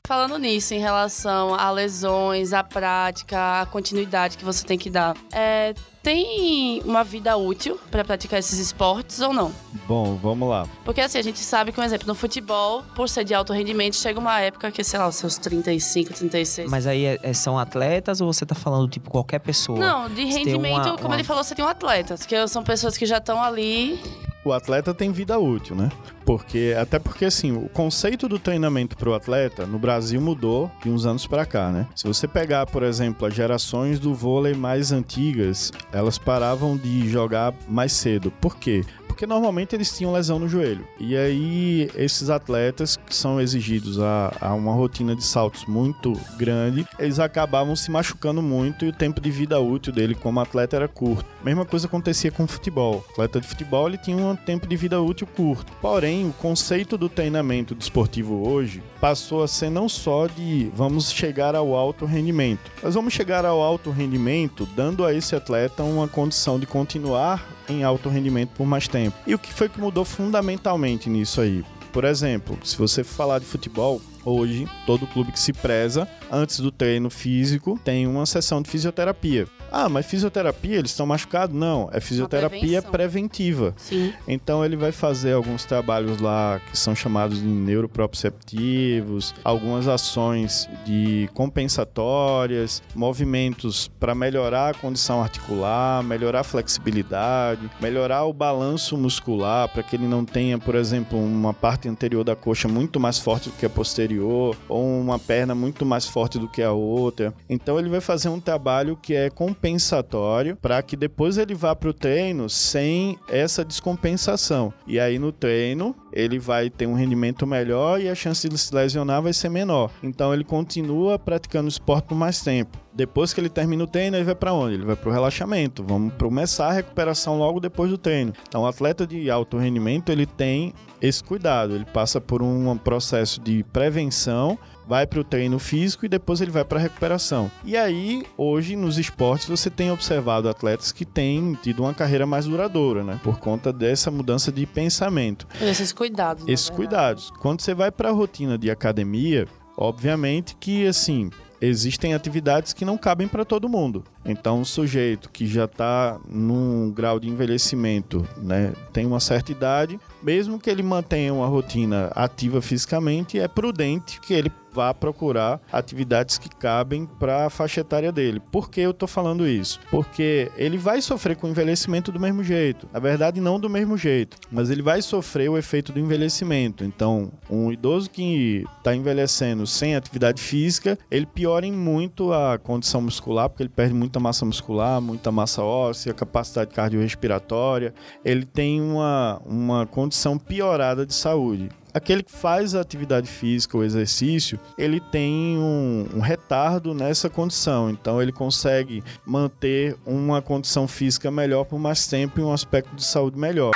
Falando 0.07 0.37
nisso, 0.37 0.73
em 0.73 0.79
relação 0.79 1.55
a 1.55 1.71
lesões, 1.71 2.51
a 2.51 2.61
prática, 2.63 3.61
a 3.61 3.65
continuidade 3.65 4.37
que 4.37 4.43
você 4.43 4.65
tem 4.65 4.77
que 4.77 4.89
dar, 4.89 5.15
é, 5.31 5.73
tem 6.03 6.81
uma 6.83 7.03
vida 7.03 7.35
útil 7.37 7.79
para 7.89 8.03
praticar 8.03 8.39
esses 8.39 8.57
esportes 8.59 9.19
ou 9.21 9.33
não? 9.33 9.51
Bom, 9.87 10.15
vamos 10.21 10.49
lá. 10.49 10.67
Porque 10.83 11.01
assim, 11.01 11.17
a 11.17 11.21
gente 11.21 11.39
sabe 11.39 11.71
que, 11.71 11.79
um 11.79 11.83
exemplo, 11.83 12.07
no 12.07 12.15
futebol, 12.15 12.83
por 12.95 13.07
ser 13.07 13.23
de 13.23 13.33
alto 13.33 13.53
rendimento, 13.53 13.95
chega 13.95 14.19
uma 14.19 14.39
época 14.39 14.71
que, 14.71 14.83
sei 14.83 14.99
lá, 14.99 15.07
os 15.07 15.15
seus 15.15 15.37
35, 15.37 16.13
36. 16.13 16.69
Mas 16.69 16.87
aí 16.87 17.05
é- 17.05 17.19
é- 17.21 17.33
são 17.33 17.57
atletas 17.59 18.19
ou 18.21 18.31
você 18.31 18.45
tá 18.45 18.55
falando, 18.55 18.87
tipo, 18.89 19.09
qualquer 19.09 19.39
pessoa? 19.39 19.77
Não, 19.79 20.09
de 20.09 20.25
Você 20.25 20.39
rendimento, 20.39 20.87
uma- 20.87 20.95
como 20.97 21.09
uma- 21.09 21.15
ele 21.15 21.23
falou, 21.23 21.43
você 21.43 21.53
tem 21.55 21.63
um 21.63 21.67
atleta, 21.67 22.15
que 22.27 22.47
são 22.47 22.63
pessoas 22.63 22.97
que 22.97 23.05
já 23.05 23.17
estão 23.17 23.41
ali. 23.41 23.99
o 24.43 24.51
atleta 24.51 24.91
tem 24.91 25.11
vida 25.11 25.37
útil, 25.37 25.75
né? 25.75 25.91
Porque 26.25 26.75
até 26.79 26.97
porque 26.97 27.25
assim, 27.25 27.51
o 27.51 27.69
conceito 27.69 28.27
do 28.27 28.39
treinamento 28.39 28.97
para 28.97 29.07
o 29.07 29.13
atleta 29.13 29.67
no 29.67 29.77
Brasil 29.77 30.19
mudou 30.19 30.71
de 30.81 30.89
uns 30.89 31.05
anos 31.05 31.27
para 31.27 31.45
cá, 31.45 31.69
né? 31.69 31.85
Se 31.95 32.07
você 32.07 32.27
pegar, 32.27 32.65
por 32.65 32.81
exemplo, 32.81 33.27
as 33.27 33.35
gerações 33.35 33.99
do 33.99 34.15
vôlei 34.15 34.55
mais 34.55 34.91
antigas, 34.91 35.71
elas 35.91 36.17
paravam 36.17 36.77
de 36.77 37.09
jogar 37.09 37.53
mais 37.67 37.91
cedo. 37.91 38.31
Por 38.39 38.57
quê? 38.57 38.83
Porque 39.11 39.27
normalmente 39.27 39.75
eles 39.75 39.95
tinham 39.95 40.13
lesão 40.13 40.39
no 40.39 40.47
joelho. 40.47 40.87
E 40.97 41.17
aí, 41.17 41.91
esses 41.95 42.29
atletas 42.29 42.95
que 42.95 43.13
são 43.13 43.41
exigidos 43.41 43.99
a, 43.99 44.33
a 44.39 44.53
uma 44.53 44.73
rotina 44.73 45.13
de 45.13 45.23
saltos 45.23 45.65
muito 45.65 46.13
grande, 46.37 46.87
eles 46.97 47.19
acabavam 47.19 47.75
se 47.75 47.91
machucando 47.91 48.41
muito 48.41 48.85
e 48.85 48.87
o 48.87 48.93
tempo 48.93 49.19
de 49.19 49.29
vida 49.29 49.59
útil 49.59 49.91
dele 49.91 50.15
como 50.15 50.39
atleta 50.39 50.77
era 50.77 50.87
curto. 50.87 51.25
Mesma 51.43 51.65
coisa 51.65 51.87
acontecia 51.87 52.31
com 52.31 52.45
o 52.45 52.47
futebol. 52.47 53.03
O 53.09 53.11
atleta 53.11 53.41
de 53.41 53.47
futebol 53.47 53.87
ele 53.87 53.97
tinha 53.97 54.15
um 54.15 54.35
tempo 54.35 54.65
de 54.65 54.77
vida 54.77 55.01
útil 55.01 55.27
curto. 55.27 55.71
Porém, 55.81 56.29
o 56.29 56.33
conceito 56.33 56.97
do 56.97 57.09
treinamento 57.09 57.75
desportivo 57.75 58.47
hoje 58.47 58.81
passou 59.01 59.43
a 59.43 59.47
ser 59.47 59.69
não 59.69 59.89
só 59.89 60.27
de 60.27 60.71
vamos 60.73 61.11
chegar 61.11 61.53
ao 61.53 61.75
alto 61.75 62.05
rendimento, 62.05 62.71
mas 62.81 62.95
vamos 62.95 63.13
chegar 63.13 63.43
ao 63.45 63.61
alto 63.61 63.91
rendimento 63.91 64.65
dando 64.73 65.03
a 65.03 65.13
esse 65.13 65.35
atleta 65.35 65.83
uma 65.83 66.07
condição 66.07 66.57
de 66.57 66.65
continuar 66.65 67.45
em 67.71 67.83
alto 67.83 68.09
rendimento 68.09 68.49
por 68.49 68.65
mais 68.65 68.87
tempo. 68.87 69.17
E 69.25 69.33
o 69.33 69.39
que 69.39 69.53
foi 69.53 69.69
que 69.69 69.79
mudou 69.79 70.05
fundamentalmente 70.05 71.09
nisso 71.09 71.41
aí? 71.41 71.63
Por 71.91 72.05
exemplo, 72.05 72.57
se 72.63 72.77
você 72.77 73.03
falar 73.03 73.39
de 73.39 73.45
futebol, 73.45 74.01
hoje 74.23 74.67
todo 74.85 75.07
clube 75.07 75.31
que 75.31 75.39
se 75.39 75.51
preza, 75.51 76.07
antes 76.31 76.59
do 76.59 76.71
treino 76.71 77.09
físico, 77.09 77.79
tem 77.83 78.07
uma 78.07 78.25
sessão 78.25 78.61
de 78.61 78.69
fisioterapia. 78.69 79.47
Ah, 79.71 79.87
mas 79.87 80.05
fisioterapia, 80.05 80.77
eles 80.77 80.91
estão 80.91 81.05
machucados? 81.05 81.55
Não, 81.55 81.89
é 81.93 82.01
fisioterapia 82.01 82.81
preventiva. 82.81 83.73
Sim. 83.77 84.13
Então 84.27 84.65
ele 84.65 84.75
vai 84.75 84.91
fazer 84.91 85.33
alguns 85.33 85.63
trabalhos 85.63 86.19
lá 86.19 86.59
que 86.69 86.77
são 86.77 86.93
chamados 86.93 87.39
de 87.39 87.47
neuroproprioceptivos, 87.47 89.33
algumas 89.43 89.87
ações 89.87 90.69
de 90.85 91.29
compensatórias, 91.33 92.83
movimentos 92.93 93.87
para 93.99 94.13
melhorar 94.13 94.71
a 94.71 94.73
condição 94.73 95.21
articular, 95.21 96.03
melhorar 96.03 96.41
a 96.41 96.43
flexibilidade, 96.43 97.69
melhorar 97.79 98.25
o 98.25 98.33
balanço 98.33 98.97
muscular 98.97 99.69
para 99.69 99.83
que 99.83 99.95
ele 99.95 100.07
não 100.07 100.25
tenha, 100.25 100.57
por 100.57 100.75
exemplo, 100.75 101.17
uma 101.17 101.53
parte 101.53 101.87
anterior 101.87 102.23
da 102.23 102.35
coxa 102.35 102.67
muito 102.67 102.99
mais 102.99 103.17
forte 103.17 103.49
do 103.49 103.55
que 103.55 103.65
a 103.65 103.69
posterior 103.69 104.55
ou 104.67 104.85
uma 104.99 105.17
perna 105.17 105.55
muito 105.55 105.85
mais 105.85 106.05
forte 106.05 106.37
do 106.37 106.47
que 106.47 106.61
a 106.61 106.71
outra. 106.71 107.33
Então 107.49 107.79
ele 107.79 107.89
vai 107.89 108.01
fazer 108.01 108.29
um 108.29 108.39
trabalho 108.39 108.97
que 109.01 109.13
é 109.13 109.29
compensatório 109.61 110.55
para 110.55 110.81
que 110.81 110.97
depois 110.97 111.37
ele 111.37 111.53
vá 111.53 111.75
para 111.75 111.89
o 111.89 111.93
treino 111.93 112.49
sem 112.49 113.17
essa 113.29 113.63
descompensação. 113.63 114.73
E 114.87 114.99
aí 114.99 115.19
no 115.19 115.31
treino 115.31 115.95
ele 116.11 116.39
vai 116.39 116.69
ter 116.69 116.87
um 116.87 116.95
rendimento 116.95 117.45
melhor 117.45 118.01
e 118.01 118.09
a 118.09 118.15
chance 118.15 118.49
de 118.49 118.57
se 118.57 118.73
lesionar 118.73 119.21
vai 119.21 119.33
ser 119.33 119.49
menor. 119.49 119.91
Então 120.01 120.33
ele 120.33 120.43
continua 120.43 121.19
praticando 121.19 121.69
esporte 121.69 122.07
por 122.07 122.15
mais 122.15 122.41
tempo. 122.41 122.77
Depois 122.93 123.33
que 123.33 123.39
ele 123.39 123.49
termina 123.49 123.83
o 123.83 123.87
treino, 123.87 124.17
ele 124.17 124.25
vai 124.25 124.35
para 124.35 124.51
onde? 124.51 124.73
Ele 124.73 124.83
vai 124.83 124.97
para 124.97 125.09
o 125.09 125.13
relaxamento. 125.13 125.83
Vamos 125.87 126.13
começar 126.15 126.67
a 126.67 126.73
recuperação 126.73 127.37
logo 127.37 127.59
depois 127.59 127.89
do 127.89 127.97
treino. 127.97 128.33
Então, 128.49 128.63
o 128.63 128.67
atleta 128.67 129.07
de 129.07 129.31
alto 129.31 129.57
rendimento 129.57 130.11
ele 130.11 130.25
tem 130.25 130.73
esse 131.01 131.23
cuidado. 131.23 131.73
Ele 131.73 131.85
passa 131.85 132.19
por 132.19 132.41
um 132.41 132.75
processo 132.77 133.39
de 133.39 133.63
prevenção 133.71 134.59
vai 134.91 135.07
para 135.07 135.21
o 135.21 135.23
treino 135.23 135.57
físico 135.57 136.05
e 136.05 136.09
depois 136.09 136.41
ele 136.41 136.51
vai 136.51 136.65
para 136.65 136.77
a 136.77 136.81
recuperação. 136.81 137.49
E 137.63 137.77
aí, 137.77 138.25
hoje 138.37 138.75
nos 138.75 138.97
esportes 138.97 139.47
você 139.47 139.69
tem 139.69 139.89
observado 139.89 140.49
atletas 140.49 140.91
que 140.91 141.05
têm 141.05 141.57
tido 141.63 141.83
uma 141.83 141.93
carreira 141.93 142.25
mais 142.25 142.43
duradoura, 142.43 143.01
né? 143.01 143.17
Por 143.23 143.39
conta 143.39 143.71
dessa 143.71 144.11
mudança 144.11 144.51
de 144.51 144.65
pensamento. 144.65 145.47
Esses 145.61 145.93
cuidados. 145.93 146.43
Esses 146.45 146.69
cuidados. 146.69 147.31
Quando 147.39 147.61
você 147.61 147.73
vai 147.73 147.89
para 147.89 148.09
a 148.09 148.11
rotina 148.11 148.57
de 148.57 148.69
academia, 148.69 149.47
obviamente 149.77 150.57
que 150.59 150.85
assim, 150.85 151.29
existem 151.61 152.13
atividades 152.13 152.73
que 152.73 152.83
não 152.83 152.97
cabem 152.97 153.29
para 153.29 153.45
todo 153.45 153.69
mundo. 153.69 154.03
Então, 154.25 154.61
um 154.61 154.65
sujeito 154.65 155.29
que 155.29 155.47
já 155.47 155.65
está 155.65 156.19
num 156.29 156.91
grau 156.91 157.19
de 157.19 157.27
envelhecimento, 157.27 158.27
né, 158.37 158.73
tem 158.93 159.05
uma 159.05 159.19
certa 159.19 159.51
idade, 159.51 159.99
mesmo 160.21 160.59
que 160.59 160.69
ele 160.69 160.83
mantenha 160.83 161.33
uma 161.33 161.47
rotina 161.47 162.11
ativa 162.15 162.61
fisicamente, 162.61 163.39
é 163.39 163.47
prudente 163.47 164.19
que 164.21 164.33
ele 164.33 164.51
vá 164.73 164.93
procurar 164.93 165.59
atividades 165.71 166.37
que 166.37 166.49
cabem 166.49 167.05
para 167.19 167.45
a 167.45 167.49
faixa 167.49 167.81
etária 167.81 168.11
dele. 168.11 168.39
Por 168.51 168.69
que 168.69 168.79
eu 168.79 168.91
estou 168.91 169.07
falando 169.07 169.47
isso? 169.47 169.79
Porque 169.89 170.49
ele 170.55 170.77
vai 170.77 171.01
sofrer 171.01 171.35
com 171.35 171.47
o 171.47 171.49
envelhecimento 171.49 172.11
do 172.11 172.19
mesmo 172.19 172.43
jeito. 172.43 172.87
Na 172.91 172.99
verdade, 172.99 173.41
não 173.41 173.59
do 173.59 173.69
mesmo 173.69 173.97
jeito, 173.97 174.37
mas 174.51 174.69
ele 174.69 174.81
vai 174.81 175.01
sofrer 175.01 175.49
o 175.49 175.57
efeito 175.57 175.91
do 175.91 175.99
envelhecimento. 175.99 176.83
Então, 176.83 177.31
um 177.49 177.71
idoso 177.71 178.09
que 178.09 178.65
está 178.77 178.95
envelhecendo 178.95 179.67
sem 179.67 179.95
atividade 179.95 180.41
física, 180.41 180.97
ele 181.09 181.25
piora 181.25 181.65
em 181.65 181.71
muito 181.71 182.31
a 182.31 182.57
condição 182.57 183.01
muscular, 183.01 183.49
porque 183.49 183.63
ele 183.63 183.69
perde 183.69 183.93
muita 184.11 184.19
massa 184.19 184.45
muscular, 184.45 184.99
muita 184.99 185.31
massa 185.31 185.63
óssea, 185.63 186.13
capacidade 186.13 186.73
cardiorrespiratória. 186.73 187.93
Ele 188.25 188.45
tem 188.45 188.81
uma, 188.81 189.41
uma 189.45 189.85
condição 189.85 190.37
piorada 190.37 191.05
de 191.05 191.13
saúde. 191.13 191.69
aquele 191.93 192.23
que 192.23 192.31
faz 192.31 192.75
a 192.75 192.81
atividade 192.81 193.27
física, 193.27 193.77
o 193.77 193.83
exercício, 193.83 194.59
ele 194.77 194.99
tem 194.99 195.57
um, 195.57 196.07
um 196.15 196.19
retardo 196.19 196.93
nessa 196.93 197.29
condição. 197.29 197.89
Então, 197.89 198.21
ele 198.21 198.31
consegue 198.31 199.01
manter 199.25 199.95
uma 200.05 200.41
condição 200.41 200.87
física 200.87 201.31
melhor 201.31 201.63
por 201.65 201.79
mais 201.79 202.07
tempo 202.07 202.39
e 202.39 202.43
um 202.43 202.51
aspecto 202.51 202.93
de 202.95 203.03
saúde 203.03 203.37
melhor. 203.37 203.71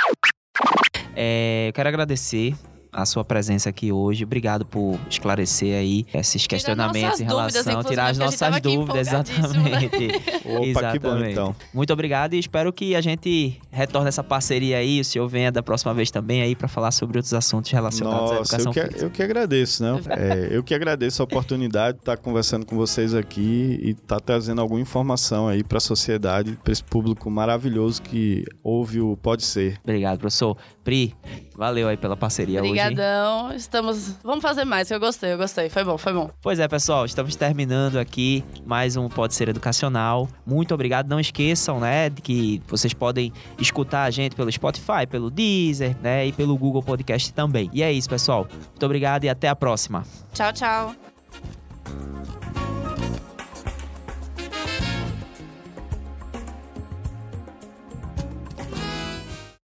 É, 1.14 1.68
eu 1.68 1.72
quero 1.72 1.88
agradecer 1.88 2.54
a 2.96 3.04
sua 3.04 3.24
presença 3.24 3.68
aqui 3.68 3.92
hoje. 3.92 4.24
Obrigado 4.24 4.64
por 4.64 4.98
esclarecer 5.10 5.76
aí 5.76 6.06
esses 6.14 6.46
questionamentos 6.46 7.20
em 7.20 7.24
relação, 7.24 7.62
dúvidas, 7.62 7.90
tirar 7.90 8.06
as 8.06 8.18
nossas 8.18 8.60
dúvidas, 8.60 9.08
exatamente. 9.08 9.86
Opa, 10.46 10.66
exatamente. 10.66 10.92
que 10.92 10.98
bom 10.98 11.24
então. 11.24 11.56
Muito 11.74 11.92
obrigado 11.92 12.32
e 12.34 12.38
espero 12.38 12.72
que 12.72 12.96
a 12.96 13.00
gente 13.02 13.60
retorne 13.70 14.08
essa 14.08 14.24
parceria 14.24 14.78
aí, 14.78 15.00
o 15.00 15.04
senhor 15.04 15.28
venha 15.28 15.52
da 15.52 15.62
próxima 15.62 15.92
vez 15.92 16.10
também 16.10 16.40
aí 16.40 16.56
para 16.56 16.68
falar 16.68 16.90
sobre 16.90 17.18
outros 17.18 17.34
assuntos 17.34 17.70
relacionados 17.70 18.30
Nossa, 18.30 18.34
à 18.34 18.36
educação 18.38 18.70
eu 18.70 18.72
que, 18.72 18.80
física. 18.80 19.04
eu 19.04 19.10
que 19.10 19.22
agradeço, 19.22 19.82
né? 19.82 20.00
É, 20.16 20.48
eu 20.50 20.64
que 20.64 20.74
agradeço 20.74 21.20
a 21.20 21.24
oportunidade 21.24 21.98
de 21.98 22.02
estar 22.02 22.16
conversando 22.16 22.64
com 22.64 22.74
vocês 22.74 23.12
aqui 23.14 23.78
e 23.82 23.90
estar 23.90 24.18
trazendo 24.18 24.62
alguma 24.62 24.80
informação 24.80 25.46
aí 25.46 25.62
para 25.62 25.76
a 25.76 25.80
sociedade, 25.80 26.58
para 26.64 26.72
esse 26.72 26.82
público 26.82 27.30
maravilhoso 27.30 28.00
que 28.00 28.44
ouve 28.62 29.00
o 29.00 29.16
Pode 29.16 29.44
Ser. 29.44 29.78
Obrigado, 29.84 30.18
professor. 30.18 30.56
Pri, 30.82 31.14
valeu 31.56 31.88
aí 31.88 31.96
pela 31.96 32.16
parceria 32.16 32.62
Obrigadão. 32.62 33.46
hoje. 33.48 33.56
Estamos. 33.56 34.14
Vamos 34.22 34.42
fazer 34.42 34.64
mais, 34.64 34.90
eu 34.90 35.00
gostei, 35.00 35.32
eu 35.32 35.38
gostei. 35.38 35.68
Foi 35.68 35.82
bom, 35.82 35.96
foi 35.96 36.12
bom. 36.12 36.30
Pois 36.42 36.60
é, 36.60 36.68
pessoal, 36.68 37.04
estamos 37.04 37.34
terminando 37.34 37.98
aqui 37.98 38.44
mais 38.64 38.96
um 38.96 39.08
Pode 39.08 39.34
Ser 39.34 39.48
Educacional. 39.48 40.28
Muito 40.44 40.74
obrigado. 40.74 41.08
Não 41.08 41.18
esqueçam, 41.18 41.80
né, 41.80 42.10
que 42.10 42.62
vocês 42.68 42.92
podem 42.92 43.32
escutar 43.58 44.04
a 44.04 44.10
gente 44.10 44.36
pelo 44.36 44.52
Spotify, 44.52 45.06
pelo 45.08 45.30
Deezer, 45.30 45.96
né, 46.02 46.26
e 46.26 46.32
pelo 46.32 46.56
Google 46.56 46.82
Podcast 46.82 47.32
também. 47.32 47.70
E 47.72 47.82
é 47.82 47.92
isso, 47.92 48.08
pessoal. 48.08 48.46
Muito 48.50 48.84
obrigado 48.84 49.24
e 49.24 49.28
até 49.28 49.48
a 49.48 49.56
próxima. 49.56 50.04
Tchau, 50.32 50.52
tchau. 50.52 52.35